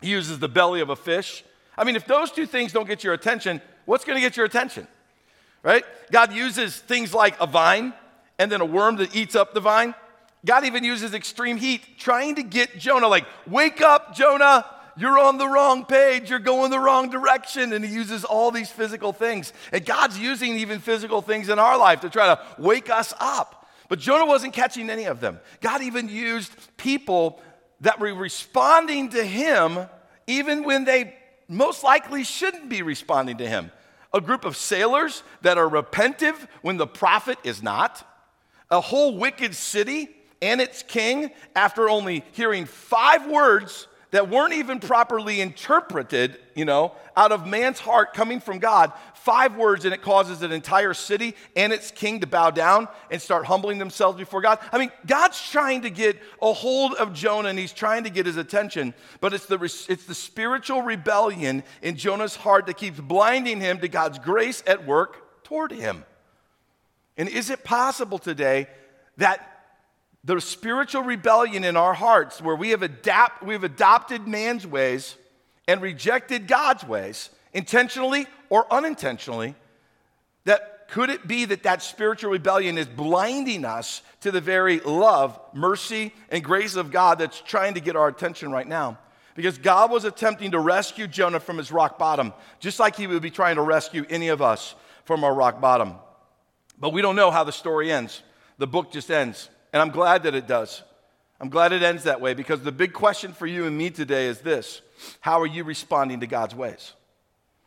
he 0.00 0.10
uses 0.10 0.38
the 0.38 0.48
belly 0.48 0.80
of 0.80 0.90
a 0.90 0.96
fish. 0.96 1.44
I 1.76 1.84
mean, 1.84 1.96
if 1.96 2.06
those 2.06 2.30
two 2.30 2.46
things 2.46 2.72
don't 2.72 2.86
get 2.86 3.04
your 3.04 3.14
attention, 3.14 3.60
what's 3.84 4.04
going 4.04 4.16
to 4.16 4.20
get 4.20 4.36
your 4.36 4.46
attention? 4.46 4.86
Right? 5.62 5.84
God 6.10 6.32
uses 6.32 6.76
things 6.76 7.12
like 7.12 7.40
a 7.40 7.46
vine 7.46 7.92
and 8.38 8.50
then 8.50 8.60
a 8.60 8.64
worm 8.64 8.96
that 8.96 9.14
eats 9.14 9.34
up 9.34 9.54
the 9.54 9.60
vine. 9.60 9.94
God 10.44 10.64
even 10.64 10.84
uses 10.84 11.14
extreme 11.14 11.56
heat 11.56 11.98
trying 11.98 12.36
to 12.36 12.42
get 12.42 12.78
Jonah, 12.78 13.08
like, 13.08 13.26
wake 13.46 13.80
up, 13.80 14.14
Jonah, 14.14 14.64
you're 14.98 15.18
on 15.18 15.38
the 15.38 15.48
wrong 15.48 15.84
page. 15.84 16.28
You're 16.28 16.38
going 16.40 16.70
the 16.70 16.78
wrong 16.78 17.08
direction. 17.08 17.72
And 17.72 17.84
he 17.84 17.92
uses 17.92 18.24
all 18.24 18.50
these 18.50 18.70
physical 18.70 19.12
things. 19.12 19.52
And 19.72 19.84
God's 19.86 20.18
using 20.18 20.56
even 20.56 20.80
physical 20.80 21.22
things 21.22 21.48
in 21.48 21.58
our 21.58 21.78
life 21.78 22.00
to 22.00 22.10
try 22.10 22.34
to 22.34 22.40
wake 22.58 22.90
us 22.90 23.14
up. 23.20 23.66
But 23.88 24.00
Jonah 24.00 24.26
wasn't 24.26 24.52
catching 24.52 24.90
any 24.90 25.04
of 25.04 25.20
them. 25.20 25.40
God 25.60 25.82
even 25.82 26.08
used 26.08 26.52
people 26.76 27.40
that 27.80 28.00
were 28.00 28.14
responding 28.14 29.10
to 29.10 29.24
him 29.24 29.78
even 30.26 30.64
when 30.64 30.84
they 30.84 31.14
most 31.48 31.82
likely 31.82 32.24
shouldn't 32.24 32.68
be 32.68 32.82
responding 32.82 33.38
to 33.38 33.48
him. 33.48 33.70
A 34.12 34.20
group 34.20 34.44
of 34.44 34.56
sailors 34.56 35.22
that 35.42 35.58
are 35.58 35.68
repentive 35.68 36.36
when 36.62 36.76
the 36.76 36.86
prophet 36.86 37.38
is 37.44 37.62
not. 37.62 38.06
A 38.70 38.80
whole 38.80 39.16
wicked 39.16 39.54
city 39.54 40.08
and 40.42 40.60
its 40.60 40.82
king, 40.82 41.30
after 41.56 41.88
only 41.88 42.24
hearing 42.32 42.64
five 42.64 43.26
words 43.26 43.88
that 44.10 44.30
weren't 44.30 44.54
even 44.54 44.80
properly 44.80 45.40
interpreted, 45.40 46.38
you 46.54 46.64
know, 46.64 46.92
out 47.16 47.30
of 47.30 47.46
man's 47.46 47.78
heart 47.78 48.14
coming 48.14 48.40
from 48.40 48.58
God, 48.58 48.92
five 49.14 49.56
words, 49.56 49.84
and 49.84 49.92
it 49.92 50.00
causes 50.00 50.42
an 50.42 50.52
entire 50.52 50.94
city 50.94 51.34
and 51.54 51.72
its 51.72 51.90
king 51.90 52.20
to 52.20 52.26
bow 52.26 52.50
down 52.50 52.88
and 53.10 53.20
start 53.20 53.44
humbling 53.44 53.78
themselves 53.78 54.18
before 54.18 54.40
God. 54.40 54.58
I 54.72 54.78
mean, 54.78 54.90
God's 55.06 55.40
trying 55.50 55.82
to 55.82 55.90
get 55.90 56.16
a 56.40 56.52
hold 56.52 56.94
of 56.94 57.12
Jonah 57.12 57.50
and 57.50 57.58
he's 57.58 57.72
trying 57.72 58.04
to 58.04 58.10
get 58.10 58.24
his 58.24 58.36
attention, 58.36 58.94
but 59.20 59.34
it's 59.34 59.46
the, 59.46 59.58
it's 59.88 60.06
the 60.06 60.14
spiritual 60.14 60.82
rebellion 60.82 61.62
in 61.82 61.96
Jonah's 61.96 62.36
heart 62.36 62.66
that 62.66 62.78
keeps 62.78 63.00
blinding 63.00 63.60
him 63.60 63.78
to 63.80 63.88
God's 63.88 64.18
grace 64.18 64.62
at 64.66 64.86
work 64.86 65.44
toward 65.44 65.72
him. 65.72 66.04
And 67.18 67.28
is 67.28 67.50
it 67.50 67.64
possible 67.64 68.18
today 68.18 68.68
that 69.16 69.57
the 70.24 70.40
spiritual 70.40 71.02
rebellion 71.02 71.64
in 71.64 71.76
our 71.76 71.94
hearts 71.94 72.42
where 72.42 72.56
we 72.56 72.70
have, 72.70 72.82
adapt, 72.82 73.42
we 73.42 73.54
have 73.54 73.64
adopted 73.64 74.26
man's 74.26 74.66
ways 74.66 75.16
and 75.66 75.80
rejected 75.80 76.48
God's 76.48 76.84
ways, 76.84 77.30
intentionally 77.52 78.26
or 78.50 78.72
unintentionally, 78.72 79.54
that 80.44 80.88
could 80.88 81.10
it 81.10 81.28
be 81.28 81.44
that 81.44 81.64
that 81.64 81.82
spiritual 81.82 82.30
rebellion 82.30 82.78
is 82.78 82.86
blinding 82.86 83.64
us 83.64 84.02
to 84.22 84.30
the 84.30 84.40
very 84.40 84.80
love, 84.80 85.38
mercy, 85.52 86.14
and 86.30 86.42
grace 86.42 86.76
of 86.76 86.90
God 86.90 87.18
that's 87.18 87.40
trying 87.42 87.74
to 87.74 87.80
get 87.80 87.94
our 87.94 88.08
attention 88.08 88.50
right 88.50 88.66
now? 88.66 88.98
Because 89.34 89.58
God 89.58 89.90
was 89.90 90.04
attempting 90.04 90.52
to 90.52 90.58
rescue 90.58 91.06
Jonah 91.06 91.38
from 91.38 91.58
his 91.58 91.70
rock 91.70 91.98
bottom, 91.98 92.32
just 92.58 92.80
like 92.80 92.96
he 92.96 93.06
would 93.06 93.22
be 93.22 93.30
trying 93.30 93.56
to 93.56 93.62
rescue 93.62 94.04
any 94.08 94.28
of 94.28 94.40
us 94.40 94.74
from 95.04 95.22
our 95.22 95.34
rock 95.34 95.60
bottom. 95.60 95.94
But 96.80 96.92
we 96.92 97.02
don't 97.02 97.16
know 97.16 97.30
how 97.30 97.44
the 97.44 97.52
story 97.52 97.92
ends. 97.92 98.22
The 98.56 98.66
book 98.66 98.90
just 98.90 99.10
ends. 99.10 99.50
And 99.72 99.82
I'm 99.82 99.90
glad 99.90 100.22
that 100.24 100.34
it 100.34 100.46
does. 100.46 100.82
I'm 101.40 101.50
glad 101.50 101.72
it 101.72 101.82
ends 101.82 102.04
that 102.04 102.20
way 102.20 102.34
because 102.34 102.62
the 102.62 102.72
big 102.72 102.92
question 102.92 103.32
for 103.32 103.46
you 103.46 103.64
and 103.66 103.76
me 103.76 103.90
today 103.90 104.26
is 104.26 104.40
this 104.40 104.80
How 105.20 105.40
are 105.40 105.46
you 105.46 105.64
responding 105.64 106.20
to 106.20 106.26
God's 106.26 106.54
ways? 106.54 106.92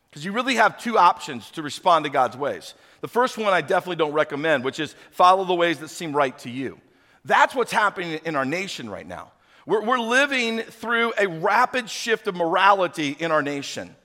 Because 0.10 0.26
you 0.26 0.34
really 0.34 0.56
have 0.56 0.78
two 0.78 0.98
options 0.98 1.52
to 1.52 1.62
respond 1.62 2.04
to 2.04 2.12
God's 2.12 2.36
ways. 2.36 2.74
The 3.00 3.08
first 3.08 3.38
one 3.38 3.54
I 3.54 3.62
definitely 3.62 3.96
don't 3.96 4.12
recommend, 4.12 4.66
which 4.66 4.80
is 4.80 4.94
follow 5.12 5.46
the 5.46 5.54
ways 5.54 5.80
that 5.80 5.88
seem 5.88 6.14
right 6.14 6.38
to 6.40 6.50
you. 6.50 6.80
That's 7.24 7.56
what's 7.56 7.72
happening 7.72 8.20
in 8.26 8.36
our 8.36 8.46
nation 8.46 8.90
right 8.90 9.08
now. 9.08 9.32
We're, 9.66 9.84
we're 9.84 10.00
living 10.00 10.60
through 10.60 11.14
a 11.18 11.28
rapid 11.28 11.90
shift 11.90 12.28
of 12.28 12.36
morality 12.36 13.16
in 13.20 13.32
our 13.32 13.42
nation. 13.42 13.96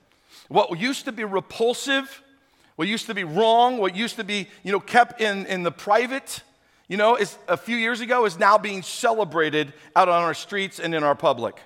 What 0.47 0.79
used 0.79 1.05
to 1.05 1.11
be 1.11 1.25
repulsive, 1.25 2.23
what 2.77 2.87
used 2.87 3.07
to 3.07 3.13
be 3.13 3.23
wrong, 3.23 3.77
what 3.77 3.95
used 3.95 4.15
to 4.15 4.23
be 4.23 4.47
you 4.63 4.71
know, 4.71 4.79
kept 4.79 5.19
in, 5.19 5.45
in 5.47 5.63
the 5.63 5.71
private, 5.71 6.41
you 6.87 6.97
know, 6.97 7.15
is, 7.15 7.37
a 7.47 7.57
few 7.57 7.75
years 7.75 7.99
ago 7.99 8.25
is 8.25 8.39
now 8.39 8.57
being 8.57 8.81
celebrated 8.81 9.73
out 9.95 10.07
on 10.07 10.23
our 10.23 10.33
streets 10.33 10.79
and 10.79 10.95
in 10.95 11.03
our 11.03 11.15
public. 11.15 11.59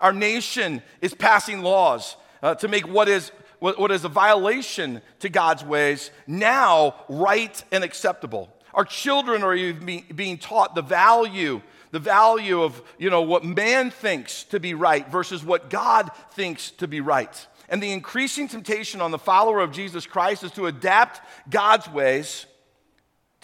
Our 0.00 0.12
nation 0.12 0.82
is 1.00 1.14
passing 1.14 1.62
laws 1.62 2.16
uh, 2.42 2.56
to 2.56 2.68
make 2.68 2.88
what 2.88 3.08
is, 3.08 3.30
what, 3.60 3.78
what 3.78 3.92
is 3.92 4.04
a 4.04 4.08
violation 4.08 5.00
to 5.20 5.28
God's 5.28 5.64
ways 5.64 6.10
now 6.26 6.96
right 7.08 7.62
and 7.70 7.84
acceptable. 7.84 8.52
Our 8.74 8.84
children 8.84 9.44
are 9.44 9.54
even 9.54 10.02
being 10.14 10.38
taught 10.38 10.74
the 10.74 10.82
value 10.82 11.62
the 11.92 12.00
value 12.00 12.60
of 12.60 12.82
you 12.98 13.08
know 13.08 13.22
what 13.22 13.44
man 13.44 13.88
thinks 13.88 14.42
to 14.42 14.58
be 14.58 14.74
right 14.74 15.08
versus 15.12 15.44
what 15.44 15.70
God 15.70 16.10
thinks 16.32 16.72
to 16.72 16.88
be 16.88 17.00
right. 17.00 17.46
And 17.68 17.80
the 17.80 17.92
increasing 17.92 18.48
temptation 18.48 19.00
on 19.00 19.12
the 19.12 19.18
follower 19.18 19.60
of 19.60 19.70
Jesus 19.70 20.04
Christ 20.04 20.42
is 20.42 20.50
to 20.52 20.66
adapt 20.66 21.20
God's 21.48 21.88
ways 21.88 22.46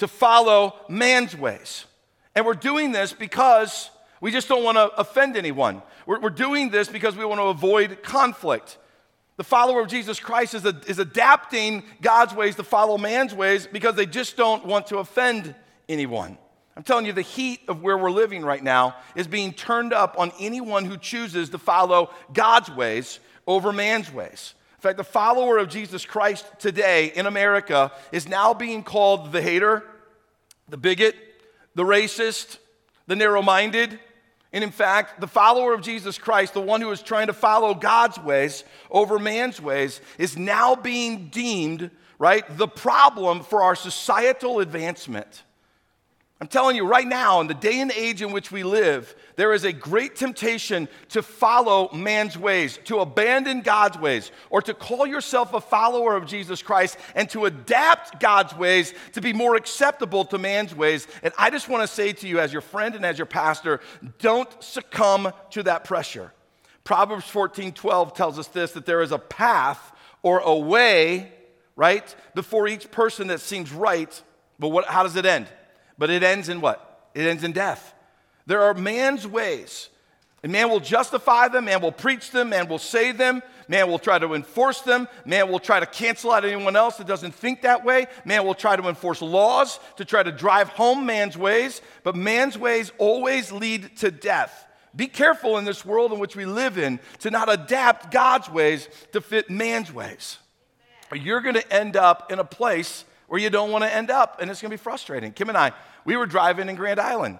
to 0.00 0.08
follow 0.08 0.74
man's 0.88 1.36
ways. 1.36 1.86
And 2.34 2.44
we're 2.44 2.54
doing 2.54 2.92
this 2.92 3.12
because 3.12 3.90
we 4.20 4.30
just 4.30 4.48
don't 4.48 4.64
want 4.64 4.76
to 4.76 4.88
offend 5.00 5.36
anyone. 5.36 5.82
We're, 6.06 6.20
we're, 6.20 6.30
doing 6.30 6.70
this 6.70 6.88
because 6.88 7.16
we 7.16 7.24
want 7.24 7.40
to 7.40 7.44
avoid 7.44 8.02
conflict. 8.02 8.78
The 9.36 9.44
follower 9.44 9.80
of 9.80 9.88
Jesus 9.88 10.20
Christ 10.20 10.54
is, 10.54 10.66
a, 10.66 10.78
is 10.86 10.98
adapting 10.98 11.82
God's 12.02 12.34
ways 12.34 12.56
to 12.56 12.62
follow 12.62 12.98
man's 12.98 13.34
ways 13.34 13.66
because 13.66 13.94
they 13.94 14.06
just 14.06 14.36
don't 14.36 14.66
want 14.66 14.88
to 14.88 14.98
offend 14.98 15.54
anyone. 15.88 16.36
I'm 16.76 16.82
telling 16.82 17.06
you, 17.06 17.12
the 17.12 17.22
heat 17.22 17.60
of 17.68 17.82
where 17.82 17.98
we're 17.98 18.10
living 18.10 18.42
right 18.42 18.62
now 18.62 18.96
is 19.14 19.26
being 19.26 19.52
turned 19.52 19.92
up 19.92 20.18
on 20.18 20.32
anyone 20.38 20.84
who 20.84 20.96
chooses 20.96 21.50
to 21.50 21.58
follow 21.58 22.10
God's 22.32 22.70
ways 22.70 23.20
over 23.46 23.72
man's 23.72 24.12
ways. 24.12 24.54
In 24.80 24.82
fact, 24.82 24.96
the 24.96 25.04
follower 25.04 25.58
of 25.58 25.68
Jesus 25.68 26.06
Christ 26.06 26.46
today 26.58 27.08
in 27.08 27.26
America 27.26 27.92
is 28.12 28.26
now 28.26 28.54
being 28.54 28.82
called 28.82 29.30
the 29.30 29.42
hater, 29.42 29.84
the 30.70 30.78
bigot, 30.78 31.14
the 31.74 31.82
racist, 31.82 32.56
the 33.06 33.14
narrow 33.14 33.42
minded. 33.42 34.00
And 34.54 34.64
in 34.64 34.70
fact, 34.70 35.20
the 35.20 35.26
follower 35.26 35.74
of 35.74 35.82
Jesus 35.82 36.16
Christ, 36.16 36.54
the 36.54 36.62
one 36.62 36.80
who 36.80 36.90
is 36.92 37.02
trying 37.02 37.26
to 37.26 37.34
follow 37.34 37.74
God's 37.74 38.18
ways 38.20 38.64
over 38.90 39.18
man's 39.18 39.60
ways, 39.60 40.00
is 40.16 40.38
now 40.38 40.76
being 40.76 41.28
deemed, 41.28 41.90
right, 42.18 42.44
the 42.56 42.66
problem 42.66 43.42
for 43.42 43.62
our 43.62 43.76
societal 43.76 44.60
advancement. 44.60 45.42
I'm 46.42 46.48
telling 46.48 46.74
you 46.74 46.86
right 46.86 47.06
now, 47.06 47.42
in 47.42 47.48
the 47.48 47.54
day 47.54 47.80
and 47.80 47.92
age 47.92 48.22
in 48.22 48.32
which 48.32 48.50
we 48.50 48.62
live, 48.62 49.14
there 49.36 49.52
is 49.52 49.64
a 49.64 49.74
great 49.74 50.16
temptation 50.16 50.88
to 51.10 51.22
follow 51.22 51.92
man's 51.92 52.38
ways, 52.38 52.78
to 52.84 53.00
abandon 53.00 53.60
God's 53.60 53.98
ways, 53.98 54.30
or 54.48 54.62
to 54.62 54.72
call 54.72 55.06
yourself 55.06 55.52
a 55.52 55.60
follower 55.60 56.16
of 56.16 56.24
Jesus 56.24 56.62
Christ 56.62 56.96
and 57.14 57.28
to 57.30 57.44
adapt 57.44 58.20
God's 58.20 58.56
ways 58.56 58.94
to 59.12 59.20
be 59.20 59.34
more 59.34 59.54
acceptable 59.54 60.24
to 60.26 60.38
man's 60.38 60.74
ways. 60.74 61.06
And 61.22 61.34
I 61.36 61.50
just 61.50 61.68
want 61.68 61.82
to 61.82 61.94
say 61.94 62.14
to 62.14 62.26
you, 62.26 62.40
as 62.40 62.54
your 62.54 62.62
friend 62.62 62.94
and 62.94 63.04
as 63.04 63.18
your 63.18 63.26
pastor, 63.26 63.80
don't 64.18 64.50
succumb 64.62 65.34
to 65.50 65.62
that 65.64 65.84
pressure. 65.84 66.32
Proverbs 66.84 67.28
14 67.28 67.72
12 67.72 68.14
tells 68.14 68.38
us 68.38 68.46
this 68.46 68.72
that 68.72 68.86
there 68.86 69.02
is 69.02 69.12
a 69.12 69.18
path 69.18 69.92
or 70.22 70.38
a 70.38 70.56
way, 70.56 71.32
right, 71.76 72.14
before 72.34 72.66
each 72.66 72.90
person 72.90 73.26
that 73.26 73.40
seems 73.40 73.70
right. 73.72 74.22
But 74.58 74.68
what, 74.68 74.86
how 74.86 75.02
does 75.02 75.16
it 75.16 75.26
end? 75.26 75.46
But 76.00 76.08
it 76.08 76.22
ends 76.22 76.48
in 76.48 76.62
what? 76.62 77.10
It 77.14 77.26
ends 77.26 77.44
in 77.44 77.52
death. 77.52 77.94
There 78.46 78.62
are 78.62 78.72
man's 78.72 79.26
ways. 79.26 79.90
And 80.42 80.50
man 80.50 80.70
will 80.70 80.80
justify 80.80 81.48
them, 81.48 81.66
man 81.66 81.82
will 81.82 81.92
preach 81.92 82.30
them, 82.30 82.48
man 82.48 82.68
will 82.68 82.78
say 82.78 83.12
them, 83.12 83.42
man 83.68 83.86
will 83.86 83.98
try 83.98 84.18
to 84.18 84.32
enforce 84.32 84.80
them, 84.80 85.06
man 85.26 85.50
will 85.50 85.58
try 85.58 85.78
to 85.78 85.84
cancel 85.84 86.32
out 86.32 86.46
anyone 86.46 86.74
else 86.74 86.96
that 86.96 87.06
doesn't 87.06 87.34
think 87.34 87.60
that 87.60 87.84
way, 87.84 88.06
man 88.24 88.46
will 88.46 88.54
try 88.54 88.76
to 88.76 88.88
enforce 88.88 89.20
laws 89.20 89.78
to 89.96 90.06
try 90.06 90.22
to 90.22 90.32
drive 90.32 90.70
home 90.70 91.04
man's 91.04 91.36
ways, 91.36 91.82
but 92.02 92.16
man's 92.16 92.56
ways 92.56 92.90
always 92.96 93.52
lead 93.52 93.94
to 93.98 94.10
death. 94.10 94.66
Be 94.96 95.06
careful 95.06 95.58
in 95.58 95.66
this 95.66 95.84
world 95.84 96.14
in 96.14 96.18
which 96.18 96.34
we 96.34 96.46
live 96.46 96.78
in 96.78 96.98
to 97.18 97.30
not 97.30 97.52
adapt 97.52 98.10
God's 98.10 98.48
ways 98.48 98.88
to 99.12 99.20
fit 99.20 99.50
man's 99.50 99.92
ways. 99.92 100.38
you're 101.12 101.42
going 101.42 101.56
to 101.56 101.72
end 101.72 101.94
up 101.94 102.32
in 102.32 102.38
a 102.38 102.44
place 102.44 103.04
where 103.30 103.40
you 103.40 103.48
don't 103.48 103.70
want 103.70 103.84
to 103.84 103.94
end 103.94 104.10
up, 104.10 104.40
and 104.40 104.50
it's 104.50 104.60
going 104.60 104.72
to 104.72 104.76
be 104.76 104.82
frustrating. 104.82 105.30
Kim 105.30 105.48
and 105.50 105.56
I, 105.56 105.70
we 106.04 106.16
were 106.16 106.26
driving 106.26 106.68
in 106.68 106.74
Grand 106.74 106.98
Island. 106.98 107.38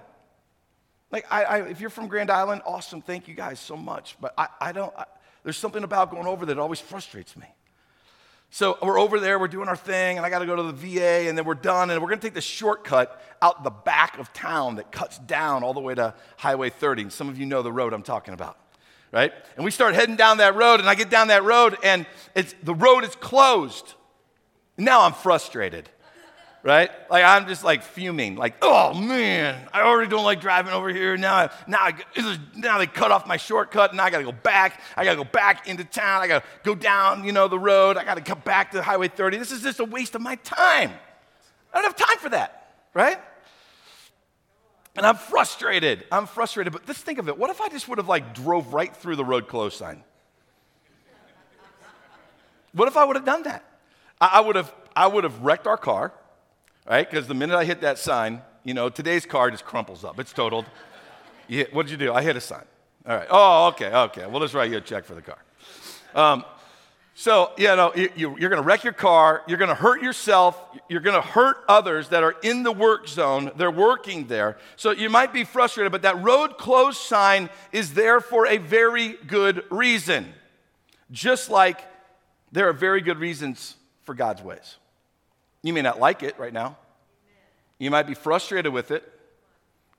Like, 1.10 1.26
I, 1.28 1.42
I, 1.42 1.58
if 1.62 1.80
you're 1.80 1.90
from 1.90 2.06
Grand 2.06 2.30
Island, 2.30 2.62
awesome, 2.64 3.02
thank 3.02 3.26
you 3.26 3.34
guys 3.34 3.58
so 3.58 3.76
much. 3.76 4.16
But 4.20 4.32
I, 4.38 4.46
I 4.60 4.70
don't, 4.70 4.94
there's 5.42 5.56
something 5.56 5.82
about 5.82 6.12
going 6.12 6.28
over 6.28 6.46
that 6.46 6.60
always 6.60 6.78
frustrates 6.78 7.36
me. 7.36 7.46
So 8.50 8.78
we're 8.80 9.00
over 9.00 9.18
there, 9.18 9.40
we're 9.40 9.48
doing 9.48 9.66
our 9.66 9.74
thing, 9.74 10.16
and 10.16 10.24
I 10.24 10.30
got 10.30 10.38
to 10.38 10.46
go 10.46 10.54
to 10.54 10.62
the 10.62 10.72
VA, 10.72 11.28
and 11.28 11.36
then 11.36 11.44
we're 11.44 11.54
done, 11.54 11.90
and 11.90 12.00
we're 12.00 12.08
going 12.08 12.20
to 12.20 12.26
take 12.26 12.34
the 12.34 12.40
shortcut 12.40 13.20
out 13.42 13.64
the 13.64 13.70
back 13.70 14.16
of 14.16 14.32
town 14.32 14.76
that 14.76 14.92
cuts 14.92 15.18
down 15.18 15.64
all 15.64 15.74
the 15.74 15.80
way 15.80 15.96
to 15.96 16.14
Highway 16.36 16.70
30. 16.70 17.02
And 17.02 17.12
some 17.12 17.28
of 17.28 17.36
you 17.36 17.46
know 17.46 17.62
the 17.62 17.72
road 17.72 17.92
I'm 17.92 18.04
talking 18.04 18.32
about, 18.32 18.56
right? 19.10 19.32
And 19.56 19.64
we 19.64 19.72
start 19.72 19.96
heading 19.96 20.14
down 20.14 20.36
that 20.36 20.54
road, 20.54 20.78
and 20.78 20.88
I 20.88 20.94
get 20.94 21.10
down 21.10 21.28
that 21.28 21.42
road, 21.42 21.76
and 21.82 22.06
it's, 22.36 22.54
the 22.62 22.76
road 22.76 23.02
is 23.02 23.16
closed. 23.16 23.94
Now 24.80 25.02
I'm 25.02 25.12
frustrated 25.12 25.88
right? 26.62 26.90
Like 27.10 27.24
I'm 27.24 27.46
just 27.46 27.64
like 27.64 27.82
fuming, 27.82 28.36
like, 28.36 28.54
oh 28.62 28.94
man, 28.94 29.68
I 29.72 29.82
already 29.82 30.10
don't 30.10 30.24
like 30.24 30.40
driving 30.40 30.72
over 30.72 30.90
here. 30.90 31.16
Now, 31.16 31.50
now, 31.66 31.78
I, 31.80 32.38
now 32.56 32.78
they 32.78 32.86
cut 32.86 33.10
off 33.10 33.26
my 33.26 33.36
shortcut, 33.36 33.92
and 33.92 34.00
I 34.00 34.10
got 34.10 34.18
to 34.18 34.24
go 34.24 34.32
back. 34.32 34.80
I 34.96 35.04
got 35.04 35.12
to 35.12 35.16
go 35.16 35.24
back 35.24 35.68
into 35.68 35.84
town. 35.84 36.22
I 36.22 36.28
got 36.28 36.42
to 36.42 36.48
go 36.62 36.74
down, 36.74 37.24
you 37.24 37.32
know, 37.32 37.48
the 37.48 37.58
road. 37.58 37.96
I 37.96 38.04
got 38.04 38.16
to 38.16 38.22
come 38.22 38.40
back 38.40 38.72
to 38.72 38.82
Highway 38.82 39.08
30. 39.08 39.38
This 39.38 39.52
is 39.52 39.62
just 39.62 39.80
a 39.80 39.84
waste 39.84 40.14
of 40.14 40.22
my 40.22 40.36
time. 40.36 40.92
I 41.72 41.80
don't 41.80 41.84
have 41.84 42.08
time 42.08 42.18
for 42.18 42.30
that, 42.30 42.74
right? 42.94 43.18
And 44.96 45.06
I'm 45.06 45.16
frustrated. 45.16 46.04
I'm 46.10 46.26
frustrated. 46.26 46.72
But 46.72 46.82
let's 46.86 47.00
think 47.00 47.18
of 47.18 47.28
it. 47.28 47.38
What 47.38 47.50
if 47.50 47.60
I 47.60 47.68
just 47.68 47.88
would 47.88 47.98
have 47.98 48.08
like 48.08 48.34
drove 48.34 48.74
right 48.74 48.94
through 48.94 49.16
the 49.16 49.24
road 49.24 49.48
closed 49.48 49.76
sign? 49.76 50.02
What 52.72 52.86
if 52.86 52.96
I 52.96 53.04
would 53.04 53.16
have 53.16 53.24
done 53.24 53.44
that? 53.44 53.64
I, 54.20 54.40
would 54.40 54.56
have. 54.56 54.72
I 54.94 55.06
would 55.06 55.24
have 55.24 55.40
wrecked 55.40 55.66
our 55.66 55.76
car 55.76 56.12
right? 56.90 57.08
Because 57.08 57.26
the 57.26 57.34
minute 57.34 57.56
I 57.56 57.64
hit 57.64 57.80
that 57.82 57.98
sign, 57.98 58.42
you 58.64 58.74
know, 58.74 58.88
today's 58.88 59.24
car 59.24 59.50
just 59.50 59.64
crumples 59.64 60.04
up. 60.04 60.18
It's 60.18 60.32
totaled. 60.32 60.66
You 61.48 61.66
what 61.72 61.86
did 61.86 61.92
you 61.92 61.96
do? 61.96 62.12
I 62.12 62.22
hit 62.22 62.36
a 62.36 62.40
sign. 62.40 62.64
All 63.06 63.16
right. 63.16 63.28
Oh, 63.30 63.68
okay, 63.68 63.92
okay. 63.92 64.26
We'll 64.26 64.40
just 64.40 64.54
write 64.54 64.70
you 64.70 64.76
a 64.76 64.80
check 64.80 65.04
for 65.04 65.14
the 65.14 65.22
car. 65.22 65.38
Um, 66.14 66.44
so, 67.14 67.52
you 67.56 67.66
know, 67.76 67.92
you, 67.94 68.10
you're 68.16 68.48
going 68.48 68.62
to 68.62 68.62
wreck 68.62 68.84
your 68.84 68.92
car. 68.92 69.42
You're 69.46 69.58
going 69.58 69.68
to 69.68 69.74
hurt 69.74 70.02
yourself. 70.02 70.58
You're 70.88 71.00
going 71.00 71.20
to 71.20 71.26
hurt 71.26 71.58
others 71.68 72.08
that 72.08 72.22
are 72.22 72.34
in 72.42 72.62
the 72.62 72.72
work 72.72 73.08
zone. 73.08 73.50
They're 73.56 73.70
working 73.70 74.26
there. 74.26 74.58
So 74.76 74.90
you 74.90 75.10
might 75.10 75.32
be 75.32 75.44
frustrated, 75.44 75.92
but 75.92 76.02
that 76.02 76.22
road 76.22 76.56
closed 76.56 76.98
sign 76.98 77.50
is 77.72 77.94
there 77.94 78.20
for 78.20 78.46
a 78.46 78.58
very 78.58 79.18
good 79.26 79.64
reason. 79.70 80.32
Just 81.10 81.50
like 81.50 81.80
there 82.52 82.68
are 82.68 82.72
very 82.72 83.00
good 83.00 83.18
reasons 83.18 83.76
for 84.10 84.14
God's 84.14 84.42
ways. 84.42 84.76
You 85.62 85.72
may 85.72 85.82
not 85.82 86.00
like 86.00 86.24
it 86.24 86.36
right 86.36 86.52
now. 86.52 86.76
You 87.78 87.92
might 87.92 88.08
be 88.08 88.14
frustrated 88.14 88.72
with 88.72 88.90
it. 88.90 89.08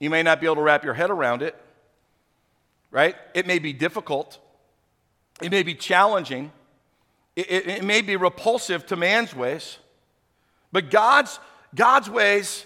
You 0.01 0.09
may 0.09 0.21
not 0.21 0.41
be 0.41 0.47
able 0.47 0.57
to 0.57 0.61
wrap 0.61 0.83
your 0.83 0.93
head 0.93 1.09
around 1.09 1.41
it, 1.41 1.55
right? 2.91 3.15
It 3.33 3.47
may 3.47 3.57
be 3.57 3.71
difficult. 3.71 4.37
It 5.41 5.49
may 5.49 5.63
be 5.63 5.73
challenging. 5.75 6.51
It, 7.37 7.49
it, 7.49 7.67
it 7.67 7.83
may 7.85 8.01
be 8.01 8.17
repulsive 8.17 8.85
to 8.87 8.97
man's 8.97 9.33
ways. 9.33 9.77
But 10.73 10.91
God's, 10.91 11.39
God's 11.73 12.09
ways, 12.09 12.65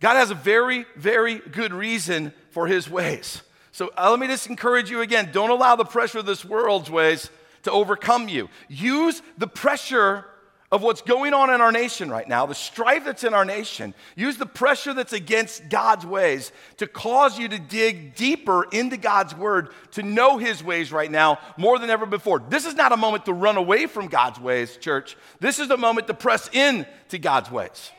God 0.00 0.14
has 0.14 0.30
a 0.30 0.34
very, 0.34 0.86
very 0.96 1.40
good 1.40 1.74
reason 1.74 2.32
for 2.52 2.66
his 2.66 2.88
ways. 2.88 3.42
So 3.70 3.90
uh, 3.98 4.10
let 4.10 4.18
me 4.18 4.28
just 4.28 4.46
encourage 4.46 4.90
you 4.90 5.02
again 5.02 5.28
don't 5.30 5.50
allow 5.50 5.76
the 5.76 5.84
pressure 5.84 6.20
of 6.20 6.24
this 6.24 6.42
world's 6.42 6.88
ways 6.88 7.28
to 7.64 7.70
overcome 7.70 8.30
you. 8.30 8.48
Use 8.70 9.20
the 9.36 9.46
pressure 9.46 10.24
of 10.72 10.82
what's 10.82 11.02
going 11.02 11.34
on 11.34 11.52
in 11.52 11.60
our 11.60 11.72
nation 11.72 12.10
right 12.10 12.28
now, 12.28 12.46
the 12.46 12.54
strife 12.54 13.04
that's 13.04 13.24
in 13.24 13.34
our 13.34 13.44
nation, 13.44 13.92
use 14.14 14.36
the 14.36 14.46
pressure 14.46 14.94
that's 14.94 15.12
against 15.12 15.68
God's 15.68 16.06
ways 16.06 16.52
to 16.76 16.86
cause 16.86 17.38
you 17.38 17.48
to 17.48 17.58
dig 17.58 18.14
deeper 18.14 18.64
into 18.70 18.96
God's 18.96 19.34
word, 19.34 19.70
to 19.92 20.02
know 20.04 20.38
his 20.38 20.62
ways 20.62 20.92
right 20.92 21.10
now 21.10 21.38
more 21.56 21.78
than 21.78 21.90
ever 21.90 22.06
before. 22.06 22.38
This 22.38 22.66
is 22.66 22.74
not 22.74 22.92
a 22.92 22.96
moment 22.96 23.24
to 23.24 23.32
run 23.32 23.56
away 23.56 23.86
from 23.86 24.06
God's 24.06 24.38
ways, 24.38 24.76
church. 24.76 25.16
This 25.40 25.58
is 25.58 25.70
a 25.70 25.76
moment 25.76 26.06
to 26.06 26.14
press 26.14 26.48
in 26.52 26.86
to 27.08 27.18
God's 27.18 27.50
ways. 27.50 27.90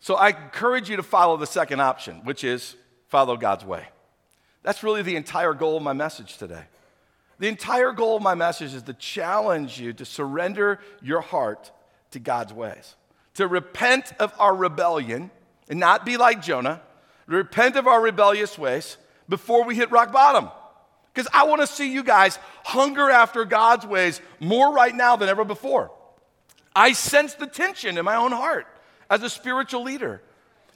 So 0.00 0.14
I 0.14 0.28
encourage 0.28 0.88
you 0.88 0.96
to 0.96 1.02
follow 1.02 1.36
the 1.36 1.46
second 1.46 1.80
option, 1.80 2.22
which 2.24 2.42
is 2.42 2.74
follow 3.08 3.36
God's 3.36 3.64
way. 3.64 3.86
That's 4.62 4.82
really 4.82 5.02
the 5.02 5.16
entire 5.16 5.52
goal 5.52 5.76
of 5.76 5.82
my 5.82 5.92
message 5.92 6.38
today. 6.38 6.64
The 7.38 7.48
entire 7.48 7.92
goal 7.92 8.16
of 8.16 8.22
my 8.22 8.34
message 8.34 8.74
is 8.74 8.82
to 8.84 8.94
challenge 8.94 9.80
you 9.80 9.92
to 9.94 10.04
surrender 10.04 10.80
your 11.02 11.20
heart 11.20 11.70
to 12.12 12.20
God's 12.20 12.52
ways, 12.52 12.94
to 13.34 13.48
repent 13.48 14.12
of 14.20 14.32
our 14.38 14.54
rebellion 14.54 15.30
and 15.68 15.80
not 15.80 16.06
be 16.06 16.16
like 16.16 16.42
Jonah, 16.42 16.80
repent 17.26 17.76
of 17.76 17.86
our 17.86 18.00
rebellious 18.00 18.56
ways 18.58 18.96
before 19.28 19.64
we 19.64 19.74
hit 19.74 19.90
rock 19.90 20.12
bottom. 20.12 20.48
Because 21.12 21.30
I 21.32 21.44
want 21.44 21.60
to 21.60 21.66
see 21.66 21.92
you 21.92 22.02
guys 22.02 22.38
hunger 22.64 23.10
after 23.10 23.44
God's 23.44 23.86
ways 23.86 24.20
more 24.40 24.72
right 24.72 24.94
now 24.94 25.16
than 25.16 25.28
ever 25.28 25.44
before. 25.44 25.90
I 26.74 26.92
sense 26.92 27.34
the 27.34 27.46
tension 27.46 27.98
in 27.98 28.04
my 28.04 28.16
own 28.16 28.32
heart 28.32 28.66
as 29.08 29.22
a 29.22 29.30
spiritual 29.30 29.84
leader 29.84 30.22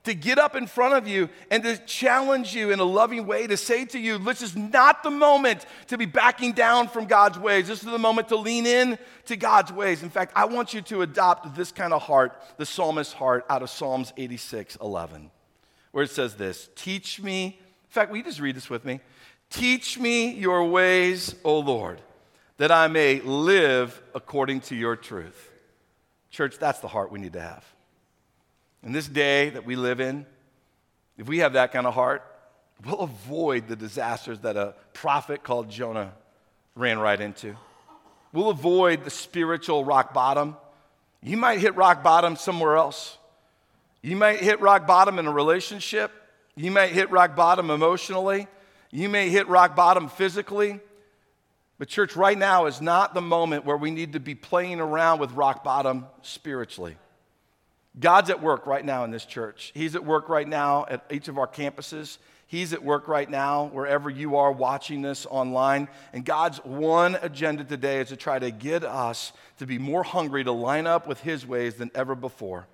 to 0.09 0.15
get 0.15 0.39
up 0.39 0.57
in 0.57 0.67
front 0.67 0.95
of 0.95 1.07
you 1.07 1.29
and 1.51 1.63
to 1.63 1.77
challenge 1.85 2.55
you 2.55 2.71
in 2.71 2.81
a 2.81 2.85
loving 2.85 3.27
way, 3.27 3.47
to 3.47 3.57
say 3.59 3.85
to 3.85 3.99
you, 3.99 4.17
this 4.17 4.41
is 4.41 4.57
not 4.57 5.03
the 5.03 5.11
moment 5.11 5.67
to 5.89 5.99
be 5.99 6.07
backing 6.07 6.53
down 6.53 6.89
from 6.89 7.05
God's 7.05 7.39
ways. 7.39 7.69
This 7.69 7.81
is 7.81 7.91
the 7.91 7.99
moment 7.99 8.29
to 8.29 8.37
lean 8.37 8.65
in 8.65 8.99
to 9.27 9.37
God's 9.37 9.71
ways. 9.71 10.03
In 10.03 10.09
fact, 10.09 10.33
I 10.35 10.47
want 10.47 10.73
you 10.73 10.81
to 10.83 11.03
adopt 11.03 11.55
this 11.55 11.71
kind 11.71 11.93
of 11.93 12.01
heart, 12.01 12.43
the 12.57 12.65
psalmist's 12.65 13.13
heart, 13.13 13.45
out 13.51 13.63
of 13.63 13.69
Psalms 13.69 14.15
86 14.17 14.77
11, 14.81 15.31
where 15.93 16.05
it 16.05 16.11
says 16.11 16.35
this 16.37 16.71
Teach 16.75 17.21
me, 17.21 17.45
in 17.47 17.91
fact, 17.91 18.11
will 18.11 18.17
you 18.17 18.25
just 18.25 18.41
read 18.41 18.57
this 18.57 18.71
with 18.71 18.87
me? 18.87 19.01
Teach 19.51 19.99
me 19.99 20.33
your 20.33 20.65
ways, 20.65 21.35
O 21.45 21.59
Lord, 21.59 22.01
that 22.57 22.73
I 22.73 22.89
may 22.89 23.21
live 23.21 24.01
according 24.15 24.61
to 24.63 24.75
your 24.75 24.97
truth. 24.97 25.51
Church, 26.31 26.59
that's 26.59 26.81
the 26.81 26.89
heart 26.89 27.13
we 27.13 27.19
need 27.19 27.35
to 27.35 27.41
have. 27.41 27.65
In 28.83 28.93
this 28.93 29.09
day 29.09 29.51
that 29.51 29.65
we 29.65 29.77
live 29.77 30.01
in, 30.01 30.25
if 31.17 31.27
we 31.27 31.39
have 31.39 31.55
that 31.55 31.73
kind 31.73 31.87
of 31.87 31.95
heart, 31.95 32.23
we'll 32.85 33.01
avoid 33.01 33.67
the 33.67 33.77
disasters 33.77 34.41
that 34.41 34.57
a 34.57 34.75
prophet 34.93 35.43
called 35.43 35.69
Jonah 35.69 36.13
ran 36.77 36.99
right 36.99 37.21
into. 37.21 37.57
We'll 38.33 38.51
avoid 38.51 39.05
the 39.05 39.11
spiritual 39.11 39.85
rock 39.85 40.15
bottom. 40.15 40.57
You 41.23 41.37
might 41.37 41.59
hit 41.59 41.75
rock 41.75 42.05
bottom 42.05 42.37
somewhere 42.37 42.77
else. 42.77 43.19
You 44.01 44.15
might 44.17 44.41
hit 44.41 44.61
rock 44.61 44.87
bottom 44.87 45.19
in 45.19 45.27
a 45.27 45.33
relationship. 45.33 46.13
You 46.55 46.71
might 46.71 46.91
hit 46.91 47.11
rock 47.11 47.35
bottom 47.35 47.71
emotionally. 47.71 48.47
You 48.93 49.09
may 49.09 49.29
hit 49.29 49.49
rock 49.49 49.75
bottom 49.75 50.09
physically. 50.09 50.79
But, 51.79 51.89
church, 51.89 52.17
right 52.17 52.39
now 52.39 52.67
is 52.67 52.81
not 52.81 53.15
the 53.15 53.21
moment 53.21 53.65
where 53.65 53.77
we 53.77 53.91
need 53.91 54.13
to 54.13 54.21
be 54.21 54.35
playing 54.35 54.81
around 54.81 55.21
with 55.21 55.33
rock 55.33 55.65
bottom 55.65 56.07
spiritually. 56.23 56.97
God's 57.99 58.31
at 58.31 58.43
work 58.43 58.67
right 58.67 58.85
now 58.85 59.05
in 59.05 59.11
this 59.11 59.25
church. 59.25 59.73
He's 59.75 59.95
at 59.95 60.05
work 60.05 60.29
right 60.29 60.47
now 60.47 60.87
at 60.89 61.05
each 61.11 61.29
of 61.29 61.39
our 61.39 61.47
campuses. 61.47 62.19
He's 62.49 62.73
at 62.73 62.83
work 62.83 63.09
right 63.09 63.29
now 63.29 63.67
wherever 63.67 64.09
you 64.09 64.37
are 64.37 64.51
watching 64.51 65.03
this 65.03 65.27
online. 65.27 65.89
And 66.15 66.25
God's 66.25 66.59
one 66.65 67.19
agenda 67.21 67.63
today 67.63 68.01
is 68.01 68.09
to 68.09 68.17
try 68.17 68.39
to 68.39 68.51
get 68.51 68.85
us 68.85 69.33
to 69.59 69.67
be 69.67 69.79
more 69.79 70.03
hungry 70.03 70.45
to 70.45 70.53
line 70.53 70.87
up 70.87 71.07
with 71.07 71.21
His 71.21 71.47
ways 71.47 71.75
than 71.75 71.91
ever 71.95 72.15
before. 72.15 72.67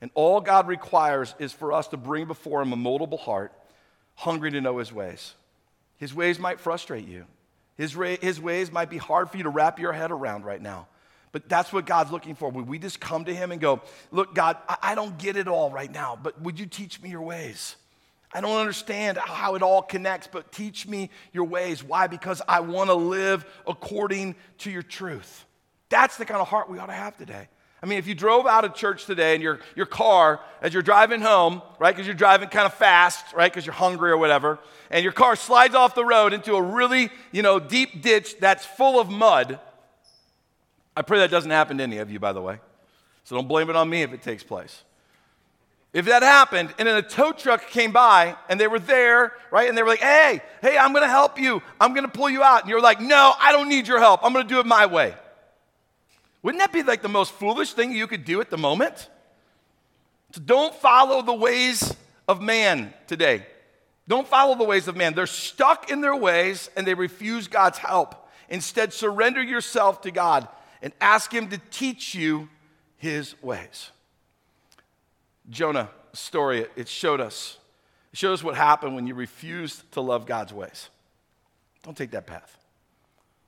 And 0.00 0.12
all 0.14 0.40
God 0.40 0.68
requires 0.68 1.34
is 1.40 1.52
for 1.52 1.72
us 1.72 1.88
to 1.88 1.96
bring 1.96 2.26
before 2.26 2.62
Him 2.62 2.72
a 2.72 2.76
moldable 2.76 3.18
heart, 3.18 3.52
hungry 4.14 4.52
to 4.52 4.60
know 4.60 4.78
His 4.78 4.92
ways. 4.92 5.34
His 5.96 6.14
ways 6.14 6.38
might 6.38 6.60
frustrate 6.60 7.08
you, 7.08 7.24
His, 7.76 7.94
his 8.20 8.40
ways 8.40 8.70
might 8.70 8.90
be 8.90 8.98
hard 8.98 9.30
for 9.30 9.38
you 9.38 9.42
to 9.42 9.48
wrap 9.48 9.80
your 9.80 9.92
head 9.92 10.12
around 10.12 10.44
right 10.44 10.62
now. 10.62 10.86
But 11.36 11.50
that's 11.50 11.70
what 11.70 11.84
God's 11.84 12.10
looking 12.10 12.34
for. 12.34 12.48
When 12.48 12.64
we 12.64 12.78
just 12.78 12.98
come 12.98 13.26
to 13.26 13.34
Him 13.34 13.52
and 13.52 13.60
go, 13.60 13.82
Look, 14.10 14.34
God, 14.34 14.56
I, 14.80 14.94
don't 14.94 15.18
get 15.18 15.36
it 15.36 15.48
all 15.48 15.70
right 15.70 15.92
now, 15.92 16.18
but 16.22 16.40
would 16.40 16.58
you 16.58 16.64
teach 16.64 17.02
me 17.02 17.10
your 17.10 17.20
ways? 17.20 17.76
I 18.32 18.40
don't 18.40 18.58
understand 18.58 19.18
how 19.18 19.54
it 19.54 19.60
all 19.60 19.82
connects, 19.82 20.30
but 20.32 20.50
teach 20.50 20.88
me 20.88 21.10
your 21.34 21.44
ways. 21.44 21.84
Why? 21.84 22.06
Because 22.06 22.40
I 22.48 22.60
want 22.60 22.88
to 22.88 22.94
live 22.94 23.44
according 23.66 24.34
to 24.60 24.70
your 24.70 24.80
truth. 24.80 25.44
That's 25.90 26.16
the 26.16 26.24
kind 26.24 26.40
of 26.40 26.48
heart 26.48 26.70
we 26.70 26.78
ought 26.78 26.86
to 26.86 26.94
have 26.94 27.18
today. 27.18 27.48
I 27.82 27.86
mean, 27.86 27.98
if 27.98 28.06
you 28.06 28.14
drove 28.14 28.46
out 28.46 28.64
of 28.64 28.72
church 28.72 29.04
today 29.04 29.34
in 29.34 29.42
your, 29.42 29.60
your 29.74 29.84
car 29.84 30.40
as 30.62 30.72
you're 30.72 30.82
driving 30.82 31.20
home, 31.20 31.60
right, 31.78 31.94
because 31.94 32.06
you're 32.06 32.16
driving 32.16 32.48
kind 32.48 32.64
of 32.64 32.72
fast, 32.72 33.34
right, 33.34 33.52
because 33.52 33.66
you're 33.66 33.74
hungry 33.74 34.10
or 34.10 34.16
whatever, 34.16 34.58
and 34.90 35.02
your 35.02 35.12
car 35.12 35.36
slides 35.36 35.74
off 35.74 35.94
the 35.94 36.02
road 36.02 36.32
into 36.32 36.54
a 36.54 36.62
really, 36.62 37.10
you 37.30 37.42
know, 37.42 37.60
deep 37.60 38.00
ditch 38.00 38.38
that's 38.40 38.64
full 38.64 38.98
of 38.98 39.10
mud, 39.10 39.60
I 40.96 41.02
pray 41.02 41.18
that 41.18 41.30
doesn't 41.30 41.50
happen 41.50 41.76
to 41.78 41.82
any 41.82 41.98
of 41.98 42.10
you, 42.10 42.18
by 42.18 42.32
the 42.32 42.40
way. 42.40 42.58
So 43.24 43.36
don't 43.36 43.46
blame 43.46 43.68
it 43.68 43.76
on 43.76 43.90
me 43.90 44.02
if 44.02 44.12
it 44.12 44.22
takes 44.22 44.42
place. 44.42 44.82
If 45.92 46.06
that 46.06 46.22
happened 46.22 46.74
and 46.78 46.88
then 46.88 46.96
a 46.96 47.02
tow 47.02 47.32
truck 47.32 47.68
came 47.68 47.92
by 47.92 48.36
and 48.48 48.60
they 48.60 48.66
were 48.66 48.78
there, 48.78 49.32
right? 49.50 49.68
And 49.68 49.76
they 49.76 49.82
were 49.82 49.88
like, 49.88 50.00
hey, 50.00 50.40
hey, 50.62 50.76
I'm 50.78 50.92
gonna 50.92 51.08
help 51.08 51.38
you. 51.38 51.62
I'm 51.80 51.94
gonna 51.94 52.08
pull 52.08 52.30
you 52.30 52.42
out. 52.42 52.62
And 52.62 52.70
you're 52.70 52.80
like, 52.80 53.00
no, 53.00 53.32
I 53.38 53.52
don't 53.52 53.68
need 53.68 53.88
your 53.88 53.98
help. 53.98 54.20
I'm 54.22 54.32
gonna 54.32 54.48
do 54.48 54.60
it 54.60 54.66
my 54.66 54.86
way. 54.86 55.14
Wouldn't 56.42 56.60
that 56.60 56.72
be 56.72 56.82
like 56.82 57.02
the 57.02 57.08
most 57.08 57.32
foolish 57.32 57.72
thing 57.72 57.92
you 57.92 58.06
could 58.06 58.24
do 58.24 58.40
at 58.40 58.50
the 58.50 58.58
moment? 58.58 59.08
So 60.32 60.40
don't 60.40 60.74
follow 60.74 61.22
the 61.22 61.34
ways 61.34 61.94
of 62.28 62.40
man 62.40 62.92
today. 63.06 63.46
Don't 64.08 64.28
follow 64.28 64.54
the 64.54 64.64
ways 64.64 64.88
of 64.88 64.96
man. 64.96 65.14
They're 65.14 65.26
stuck 65.26 65.90
in 65.90 66.00
their 66.00 66.14
ways 66.14 66.70
and 66.76 66.86
they 66.86 66.94
refuse 66.94 67.48
God's 67.48 67.78
help. 67.78 68.28
Instead, 68.48 68.92
surrender 68.92 69.42
yourself 69.42 70.02
to 70.02 70.10
God 70.10 70.46
and 70.86 70.94
ask 71.00 71.34
Him 71.34 71.48
to 71.48 71.58
teach 71.72 72.14
you 72.14 72.48
His 72.96 73.34
ways. 73.42 73.90
Jonah 75.50 75.90
story, 76.12 76.66
it 76.76 76.86
showed 76.86 77.20
us. 77.20 77.58
It 78.12 78.20
showed 78.20 78.34
us 78.34 78.44
what 78.44 78.54
happened 78.54 78.94
when 78.94 79.08
you 79.08 79.16
refused 79.16 79.90
to 79.94 80.00
love 80.00 80.26
God's 80.26 80.52
ways. 80.52 80.88
Don't 81.82 81.96
take 81.96 82.12
that 82.12 82.28
path. 82.28 82.56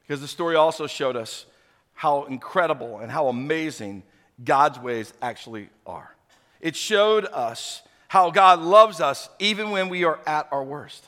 Because 0.00 0.20
the 0.20 0.26
story 0.26 0.56
also 0.56 0.88
showed 0.88 1.14
us 1.14 1.46
how 1.94 2.24
incredible 2.24 2.98
and 2.98 3.08
how 3.08 3.28
amazing 3.28 4.02
God's 4.42 4.80
ways 4.80 5.14
actually 5.22 5.68
are. 5.86 6.12
It 6.60 6.74
showed 6.74 7.24
us 7.26 7.82
how 8.08 8.32
God 8.32 8.58
loves 8.58 9.00
us 9.00 9.28
even 9.38 9.70
when 9.70 9.90
we 9.90 10.02
are 10.02 10.18
at 10.26 10.48
our 10.50 10.64
worst. 10.64 11.06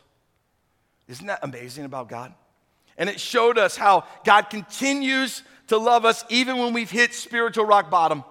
Isn't 1.09 1.27
that 1.27 1.41
amazing 1.43 1.87
about 1.87 2.09
God? 2.09 2.33
And 2.97 3.11
it 3.11 3.19
showed 3.19 3.59
us 3.59 3.77
how 3.77 4.05
God 4.25 4.43
continues 4.43 5.43
to 5.71 5.79
love 5.79 6.05
us 6.05 6.25
even 6.29 6.59
when 6.59 6.73
we've 6.73 6.91
hit 6.91 7.15
spiritual 7.15 7.65
rock 7.65 7.91
bottom. 7.91 8.25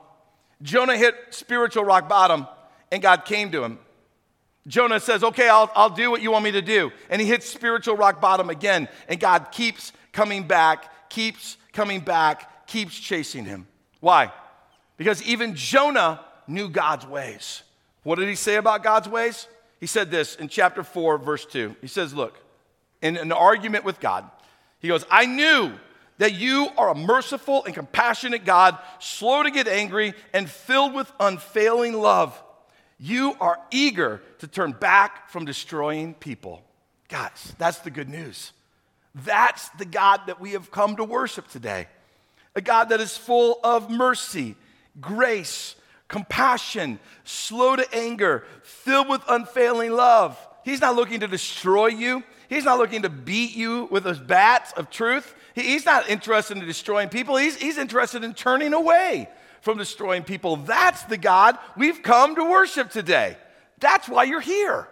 Jonah 0.61 0.97
hit 0.97 1.15
spiritual 1.29 1.85
rock 1.85 2.09
bottom, 2.09 2.45
and 2.91 3.01
God 3.01 3.23
came 3.23 3.49
to 3.53 3.63
him. 3.63 3.79
Jonah 4.67 4.99
says, 4.99 5.23
Okay, 5.23 5.47
I'll, 5.47 5.71
I'll 5.73 5.89
do 5.89 6.11
what 6.11 6.21
you 6.21 6.31
want 6.31 6.43
me 6.43 6.51
to 6.51 6.61
do. 6.61 6.91
And 7.09 7.21
he 7.21 7.25
hits 7.25 7.49
spiritual 7.49 7.95
rock 7.95 8.19
bottom 8.19 8.49
again, 8.49 8.89
and 9.07 9.21
God 9.21 9.53
keeps 9.53 9.93
coming 10.11 10.47
back, 10.47 11.09
keeps 11.09 11.55
coming 11.71 12.01
back, 12.01 12.67
keeps 12.67 12.99
chasing 12.99 13.45
him. 13.45 13.67
Why? 14.01 14.33
Because 14.97 15.23
even 15.23 15.55
Jonah 15.55 16.19
knew 16.45 16.67
God's 16.67 17.07
ways. 17.07 17.63
What 18.03 18.19
did 18.19 18.27
he 18.27 18.35
say 18.35 18.55
about 18.55 18.83
God's 18.83 19.07
ways? 19.07 19.47
He 19.79 19.85
said 19.85 20.11
this 20.11 20.35
in 20.35 20.49
chapter 20.49 20.83
4, 20.83 21.17
verse 21.17 21.45
2. 21.45 21.77
He 21.79 21.87
says, 21.87 22.13
Look, 22.13 22.37
in 23.01 23.15
an 23.15 23.31
argument 23.31 23.85
with 23.85 24.01
God, 24.01 24.29
he 24.79 24.89
goes, 24.89 25.05
I 25.09 25.25
knew 25.25 25.71
that 26.19 26.35
you 26.35 26.69
are 26.77 26.89
a 26.89 26.95
merciful 26.95 27.65
and 27.65 27.73
compassionate 27.73 28.45
God, 28.45 28.77
slow 28.99 29.41
to 29.41 29.51
get 29.51 29.67
angry 29.67 30.13
and 30.33 30.49
filled 30.49 30.93
with 30.93 31.11
unfailing 31.19 31.93
love. 31.93 32.41
You 32.99 33.35
are 33.39 33.57
eager 33.71 34.21
to 34.39 34.47
turn 34.47 34.73
back 34.73 35.29
from 35.29 35.45
destroying 35.45 36.13
people. 36.13 36.61
Guys, 37.07 37.55
that's 37.57 37.79
the 37.79 37.89
good 37.89 38.09
news. 38.09 38.51
That's 39.15 39.69
the 39.69 39.85
God 39.85 40.21
that 40.27 40.39
we 40.39 40.51
have 40.51 40.69
come 40.71 40.97
to 40.97 41.03
worship 41.03 41.47
today. 41.47 41.87
A 42.55 42.61
God 42.61 42.89
that 42.89 42.99
is 42.99 43.15
full 43.15 43.59
of 43.63 43.89
mercy, 43.89 44.55
grace, 44.99 45.75
compassion, 46.09 46.99
slow 47.23 47.77
to 47.77 47.95
anger, 47.95 48.43
filled 48.63 49.07
with 49.07 49.21
unfailing 49.29 49.93
love. 49.93 50.37
He's 50.65 50.81
not 50.81 50.95
looking 50.95 51.21
to 51.21 51.27
destroy 51.27 51.87
you. 51.87 52.23
He's 52.49 52.65
not 52.65 52.77
looking 52.77 53.03
to 53.03 53.09
beat 53.09 53.55
you 53.55 53.87
with 53.91 54.05
his 54.05 54.19
bats 54.19 54.73
of 54.73 54.89
truth. 54.89 55.33
He's 55.55 55.85
not 55.85 56.09
interested 56.09 56.57
in 56.57 56.65
destroying 56.65 57.09
people. 57.09 57.35
He's, 57.37 57.55
he's 57.55 57.77
interested 57.77 58.23
in 58.23 58.33
turning 58.33 58.73
away 58.73 59.29
from 59.61 59.77
destroying 59.77 60.23
people. 60.23 60.55
That's 60.57 61.03
the 61.03 61.17
God 61.17 61.57
we've 61.75 62.01
come 62.01 62.35
to 62.35 62.43
worship 62.43 62.91
today. 62.91 63.37
That's 63.79 64.07
why 64.07 64.23
you're 64.23 64.41
here. 64.41 64.87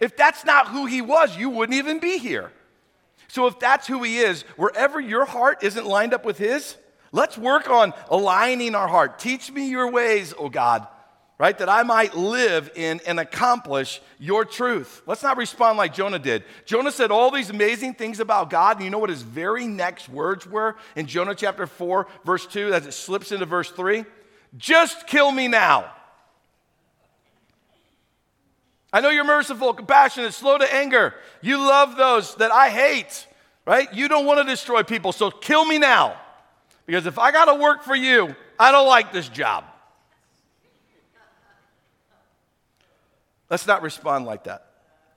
If 0.00 0.16
that's 0.16 0.44
not 0.44 0.68
who 0.68 0.86
he 0.86 1.00
was, 1.00 1.36
you 1.36 1.50
wouldn't 1.50 1.76
even 1.76 2.00
be 2.00 2.18
here. 2.18 2.52
So 3.28 3.46
if 3.46 3.58
that's 3.58 3.86
who 3.86 4.02
he 4.02 4.18
is, 4.18 4.42
wherever 4.56 5.00
your 5.00 5.24
heart 5.24 5.58
isn't 5.62 5.86
lined 5.86 6.14
up 6.14 6.24
with 6.24 6.38
his, 6.38 6.76
Let's 7.16 7.38
work 7.38 7.70
on 7.70 7.94
aligning 8.10 8.74
our 8.74 8.88
heart. 8.88 9.18
Teach 9.18 9.50
me 9.50 9.70
your 9.70 9.90
ways, 9.90 10.34
O 10.38 10.50
God, 10.50 10.86
right? 11.38 11.56
That 11.58 11.68
I 11.68 11.82
might 11.82 12.16
live 12.16 12.70
in 12.74 13.00
and 13.06 13.20
accomplish 13.20 14.00
your 14.18 14.44
truth. 14.44 15.02
Let's 15.06 15.22
not 15.22 15.36
respond 15.36 15.76
like 15.76 15.92
Jonah 15.92 16.18
did. 16.18 16.44
Jonah 16.64 16.90
said 16.90 17.10
all 17.10 17.30
these 17.30 17.50
amazing 17.50 17.94
things 17.94 18.20
about 18.20 18.48
God, 18.48 18.76
and 18.76 18.84
you 18.84 18.90
know 18.90 18.98
what 18.98 19.10
his 19.10 19.22
very 19.22 19.66
next 19.66 20.08
words 20.08 20.46
were 20.46 20.76
in 20.94 21.06
Jonah 21.06 21.34
chapter 21.34 21.66
4, 21.66 22.06
verse 22.24 22.46
2, 22.46 22.72
as 22.72 22.86
it 22.86 22.92
slips 22.92 23.32
into 23.32 23.44
verse 23.44 23.70
3? 23.70 24.04
Just 24.56 25.06
kill 25.06 25.30
me 25.30 25.48
now. 25.48 25.92
I 28.92 29.00
know 29.00 29.10
you're 29.10 29.24
merciful, 29.24 29.74
compassionate, 29.74 30.32
slow 30.32 30.56
to 30.56 30.74
anger. 30.74 31.12
You 31.42 31.58
love 31.58 31.96
those 31.96 32.34
that 32.36 32.50
I 32.50 32.70
hate, 32.70 33.26
right? 33.66 33.92
You 33.92 34.08
don't 34.08 34.24
want 34.24 34.38
to 34.38 34.44
destroy 34.50 34.84
people, 34.84 35.12
so 35.12 35.30
kill 35.30 35.66
me 35.66 35.76
now. 35.76 36.16
Because 36.86 37.04
if 37.04 37.18
I 37.18 37.30
got 37.30 37.46
to 37.46 37.56
work 37.56 37.82
for 37.82 37.94
you, 37.94 38.34
I 38.58 38.72
don't 38.72 38.86
like 38.86 39.12
this 39.12 39.28
job. 39.28 39.64
Let's 43.48 43.66
not 43.66 43.82
respond 43.82 44.26
like 44.26 44.44
that. 44.44 44.66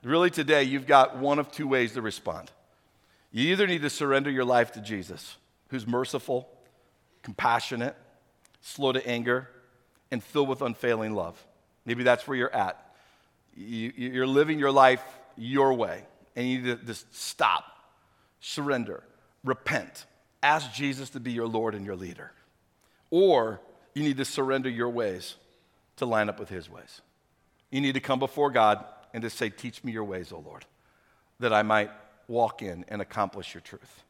Really, 0.04 0.30
today, 0.30 0.64
you've 0.64 0.88
got 0.88 1.18
one 1.18 1.40
of 1.40 1.52
two 1.52 1.68
ways 1.68 1.94
to 1.94 2.02
respond. 2.02 2.52
You 3.32 3.52
either 3.52 3.68
need 3.68 3.82
to 3.82 3.90
surrender 3.90 4.30
your 4.32 4.46
life 4.46 4.72
to 4.74 4.82
Jesus, 4.82 5.38
who's 5.70 5.86
merciful, 5.86 6.50
compassionate, 7.22 7.96
slow 8.62 8.92
to 8.92 9.06
anger, 9.08 9.50
and 10.12 10.24
filled 10.24 10.50
with 10.50 10.62
unfailing 10.62 11.14
love. 11.14 11.44
Maybe 11.86 12.04
that's 12.04 12.28
where 12.28 12.38
you're 12.38 12.56
at. 12.56 12.94
You're 13.56 14.28
living 14.28 14.58
your 14.58 14.72
life 14.72 15.04
your 15.36 15.74
way, 15.74 16.04
and 16.36 16.48
you 16.48 16.62
need 16.62 16.80
to 16.80 16.86
just 16.86 17.14
stop, 17.14 17.66
surrender, 18.40 19.04
repent, 19.44 20.06
ask 20.42 20.72
Jesus 20.74 21.10
to 21.12 21.20
be 21.20 21.32
your 21.32 21.48
Lord 21.48 21.76
and 21.76 21.86
your 21.86 21.96
leader. 21.96 22.32
Or 23.12 23.60
you 23.94 24.04
need 24.04 24.18
to 24.18 24.26
surrender 24.26 24.70
your 24.70 24.90
ways 24.90 25.36
to 25.98 26.06
line 26.06 26.30
up 26.30 26.40
with 26.40 26.50
his 26.50 26.70
ways. 26.70 27.02
You 27.72 27.82
need 27.82 27.94
to 27.94 28.00
come 28.00 28.20
before 28.20 28.52
God 28.52 28.84
and 29.14 29.22
to 29.24 29.30
say, 29.30 29.50
Teach 29.50 29.84
me 29.84 29.92
your 29.92 30.04
ways, 30.04 30.32
O 30.32 30.40
Lord, 30.40 30.66
that 31.40 31.54
I 31.54 31.64
might 31.64 31.92
walk 32.28 32.62
in 32.62 32.86
and 32.88 33.02
accomplish 33.02 33.54
your 33.54 33.62
truth. 33.62 34.04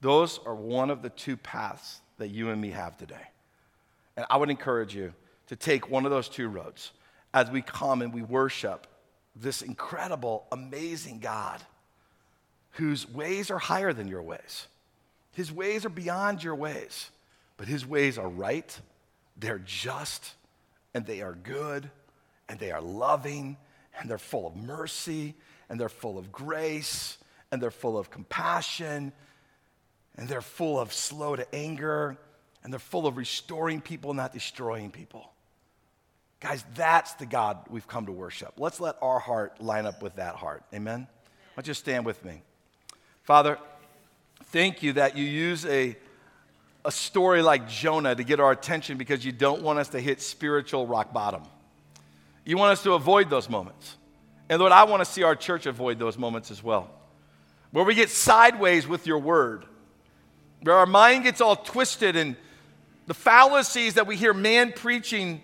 Those 0.00 0.38
are 0.44 0.54
one 0.54 0.90
of 0.90 1.02
the 1.02 1.10
two 1.10 1.36
paths 1.36 2.00
that 2.18 2.28
you 2.28 2.50
and 2.50 2.60
me 2.60 2.70
have 2.70 2.96
today. 2.96 3.30
And 4.16 4.26
I 4.30 4.36
would 4.36 4.50
encourage 4.50 4.94
you 4.94 5.12
to 5.48 5.56
take 5.56 5.90
one 5.90 6.04
of 6.04 6.10
those 6.10 6.28
two 6.28 6.48
roads 6.48 6.92
as 7.34 7.50
we 7.50 7.62
come 7.62 8.02
and 8.02 8.12
we 8.12 8.22
worship 8.22 8.86
this 9.34 9.62
incredible, 9.62 10.46
amazing 10.52 11.18
God 11.18 11.60
whose 12.72 13.08
ways 13.08 13.50
are 13.50 13.58
higher 13.58 13.92
than 13.92 14.08
your 14.08 14.22
ways 14.22 14.66
his 15.36 15.52
ways 15.52 15.84
are 15.84 15.90
beyond 15.90 16.42
your 16.42 16.54
ways, 16.54 17.10
but 17.58 17.68
His 17.68 17.84
ways 17.84 18.16
are 18.16 18.28
right, 18.28 18.80
they're 19.36 19.58
just, 19.58 20.32
and 20.94 21.04
they 21.04 21.20
are 21.20 21.34
good, 21.34 21.90
and 22.48 22.58
they 22.58 22.70
are 22.70 22.80
loving, 22.80 23.56
and 23.98 24.10
they're 24.10 24.18
full 24.18 24.46
of 24.46 24.56
mercy, 24.56 25.34
and 25.68 25.80
they're 25.80 25.88
full 25.88 26.18
of 26.18 26.30
grace, 26.30 27.18
and 27.50 27.60
they're 27.62 27.70
full 27.70 27.98
of 27.98 28.10
compassion, 28.10 29.12
and 30.16 30.28
they're 30.28 30.40
full 30.40 30.78
of 30.78 30.92
slow 30.92 31.36
to 31.36 31.54
anger, 31.54 32.16
and 32.62 32.72
they're 32.72 32.80
full 32.80 33.06
of 33.06 33.16
restoring 33.16 33.80
people, 33.80 34.14
not 34.14 34.32
destroying 34.32 34.90
people. 34.90 35.30
Guys, 36.40 36.64
that's 36.74 37.14
the 37.14 37.26
God 37.26 37.58
we've 37.70 37.88
come 37.88 38.06
to 38.06 38.12
worship. 38.12 38.54
Let's 38.58 38.80
let 38.80 38.96
our 39.00 39.18
heart 39.18 39.60
line 39.60 39.86
up 39.86 40.02
with 40.02 40.16
that 40.16 40.36
heart. 40.36 40.62
Amen? 40.74 41.00
Why 41.00 41.62
don't 41.62 41.68
you 41.68 41.74
stand 41.74 42.04
with 42.04 42.24
me? 42.24 42.42
Father, 43.22 43.58
thank 44.46 44.82
you 44.82 44.92
that 44.94 45.16
you 45.16 45.24
use 45.24 45.64
a, 45.64 45.96
a 46.84 46.92
story 46.92 47.40
like 47.42 47.68
Jonah 47.68 48.14
to 48.14 48.22
get 48.22 48.38
our 48.38 48.52
attention 48.52 48.98
because 48.98 49.24
you 49.24 49.32
don't 49.32 49.62
want 49.62 49.78
us 49.78 49.88
to 49.90 50.00
hit 50.00 50.20
spiritual 50.20 50.86
rock 50.86 51.12
bottom. 51.12 51.42
You 52.46 52.56
want 52.56 52.72
us 52.72 52.82
to 52.84 52.92
avoid 52.92 53.28
those 53.28 53.50
moments. 53.50 53.96
And 54.48 54.60
Lord, 54.60 54.72
I 54.72 54.84
want 54.84 55.04
to 55.04 55.04
see 55.04 55.24
our 55.24 55.34
church 55.34 55.66
avoid 55.66 55.98
those 55.98 56.16
moments 56.16 56.52
as 56.52 56.62
well. 56.62 56.88
Where 57.72 57.84
we 57.84 57.94
get 57.94 58.08
sideways 58.08 58.86
with 58.86 59.06
your 59.06 59.18
word, 59.18 59.66
where 60.62 60.76
our 60.76 60.86
mind 60.86 61.24
gets 61.24 61.40
all 61.40 61.56
twisted 61.56 62.14
and 62.14 62.36
the 63.08 63.14
fallacies 63.14 63.94
that 63.94 64.06
we 64.06 64.16
hear 64.16 64.32
man 64.32 64.72
preaching, 64.72 65.40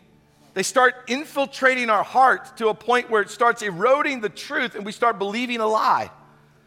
they 0.54 0.62
start 0.62 0.94
infiltrating 1.08 1.90
our 1.90 2.04
heart 2.04 2.56
to 2.58 2.68
a 2.68 2.74
point 2.74 3.10
where 3.10 3.20
it 3.20 3.30
starts 3.30 3.62
eroding 3.62 4.20
the 4.20 4.28
truth 4.28 4.76
and 4.76 4.86
we 4.86 4.92
start 4.92 5.18
believing 5.18 5.58
a 5.58 5.66
lie. 5.66 6.10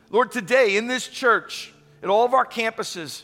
Lord, 0.10 0.32
today 0.32 0.76
in 0.76 0.88
this 0.88 1.08
church, 1.08 1.74
at 2.04 2.10
all 2.10 2.26
of 2.26 2.34
our 2.34 2.46
campuses, 2.46 3.24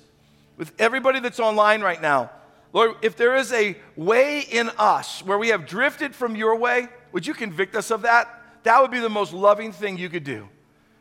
with 0.56 0.72
everybody 0.80 1.20
that's 1.20 1.40
online 1.40 1.82
right 1.82 2.02
now. 2.02 2.32
Lord, 2.74 2.96
if 3.02 3.18
there 3.18 3.36
is 3.36 3.52
a 3.52 3.76
way 3.96 4.42
in 4.42 4.70
us 4.78 5.24
where 5.26 5.38
we 5.38 5.50
have 5.50 5.66
drifted 5.66 6.16
from 6.16 6.36
your 6.36 6.56
way, 6.56 6.88
would 7.12 7.28
you 7.28 7.34
convict 7.34 7.76
us 7.76 7.92
of 7.92 8.04
that? 8.04 8.30
That 8.64 8.82
would 8.82 8.92
be 8.92 9.00
the 9.00 9.10
most 9.10 9.34
loving 9.34 9.72
thing 9.72 9.98
you 9.98 10.10
could 10.10 10.24
do. 10.24 10.48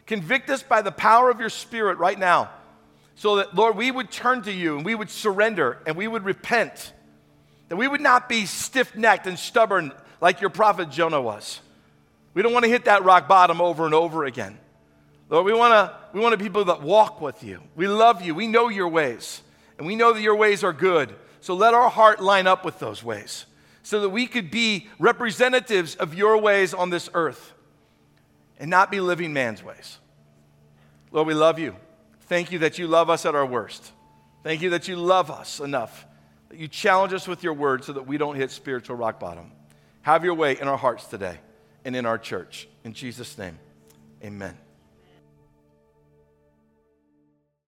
Convict 0.06 0.50
us 0.50 0.62
by 0.62 0.82
the 0.82 0.90
power 0.90 1.30
of 1.30 1.38
your 1.38 1.50
spirit 1.50 1.98
right 1.98 2.18
now. 2.18 2.50
So 3.14 3.36
that, 3.36 3.54
Lord, 3.54 3.76
we 3.76 3.90
would 3.90 4.10
turn 4.10 4.42
to 4.42 4.52
you 4.52 4.76
and 4.76 4.84
we 4.84 4.94
would 4.94 5.10
surrender 5.10 5.78
and 5.86 5.96
we 5.96 6.08
would 6.08 6.24
repent. 6.24 6.92
That 7.68 7.76
we 7.76 7.86
would 7.86 8.00
not 8.00 8.28
be 8.28 8.46
stiff 8.46 8.96
necked 8.96 9.26
and 9.26 9.38
stubborn 9.38 9.92
like 10.20 10.40
your 10.40 10.50
prophet 10.50 10.90
Jonah 10.90 11.20
was. 11.20 11.60
We 12.34 12.42
don't 12.42 12.52
want 12.52 12.64
to 12.64 12.70
hit 12.70 12.86
that 12.86 13.04
rock 13.04 13.28
bottom 13.28 13.60
over 13.60 13.84
and 13.84 13.94
over 13.94 14.24
again. 14.24 14.58
Lord, 15.28 15.46
we 15.46 15.52
want 15.52 15.72
to 15.72 15.96
we 16.12 16.20
want 16.20 16.36
to 16.36 16.42
people 16.42 16.64
that 16.64 16.82
walk 16.82 17.20
with 17.20 17.44
you. 17.44 17.60
We 17.76 17.86
love 17.86 18.22
you. 18.22 18.34
We 18.34 18.48
know 18.48 18.68
your 18.68 18.88
ways. 18.88 19.42
And 19.78 19.86
we 19.86 19.96
know 19.96 20.12
that 20.12 20.20
your 20.20 20.34
ways 20.36 20.64
are 20.64 20.72
good. 20.72 21.14
So 21.40 21.54
let 21.54 21.74
our 21.74 21.88
heart 21.88 22.20
line 22.20 22.46
up 22.46 22.64
with 22.64 22.78
those 22.78 23.02
ways 23.02 23.46
so 23.82 24.00
that 24.00 24.10
we 24.10 24.26
could 24.26 24.50
be 24.50 24.88
representatives 24.98 25.94
of 25.94 26.14
your 26.14 26.38
ways 26.38 26.74
on 26.74 26.90
this 26.90 27.08
earth 27.14 27.52
and 28.58 28.70
not 28.70 28.90
be 28.90 29.00
living 29.00 29.32
man's 29.32 29.64
ways. 29.64 29.98
Lord, 31.12 31.26
we 31.26 31.34
love 31.34 31.58
you. 31.58 31.74
Thank 32.22 32.52
you 32.52 32.60
that 32.60 32.78
you 32.78 32.86
love 32.86 33.10
us 33.10 33.26
at 33.26 33.34
our 33.34 33.46
worst. 33.46 33.90
Thank 34.42 34.62
you 34.62 34.70
that 34.70 34.86
you 34.86 34.96
love 34.96 35.30
us 35.30 35.60
enough, 35.60 36.06
that 36.50 36.58
you 36.58 36.68
challenge 36.68 37.12
us 37.12 37.26
with 37.26 37.42
your 37.42 37.54
word 37.54 37.84
so 37.84 37.92
that 37.94 38.06
we 38.06 38.18
don't 38.18 38.36
hit 38.36 38.50
spiritual 38.50 38.96
rock 38.96 39.18
bottom. 39.18 39.50
Have 40.02 40.24
your 40.24 40.34
way 40.34 40.58
in 40.58 40.68
our 40.68 40.78
hearts 40.78 41.06
today 41.06 41.38
and 41.84 41.96
in 41.96 42.06
our 42.06 42.18
church. 42.18 42.68
In 42.84 42.92
Jesus' 42.92 43.36
name, 43.36 43.58
amen. 44.22 44.56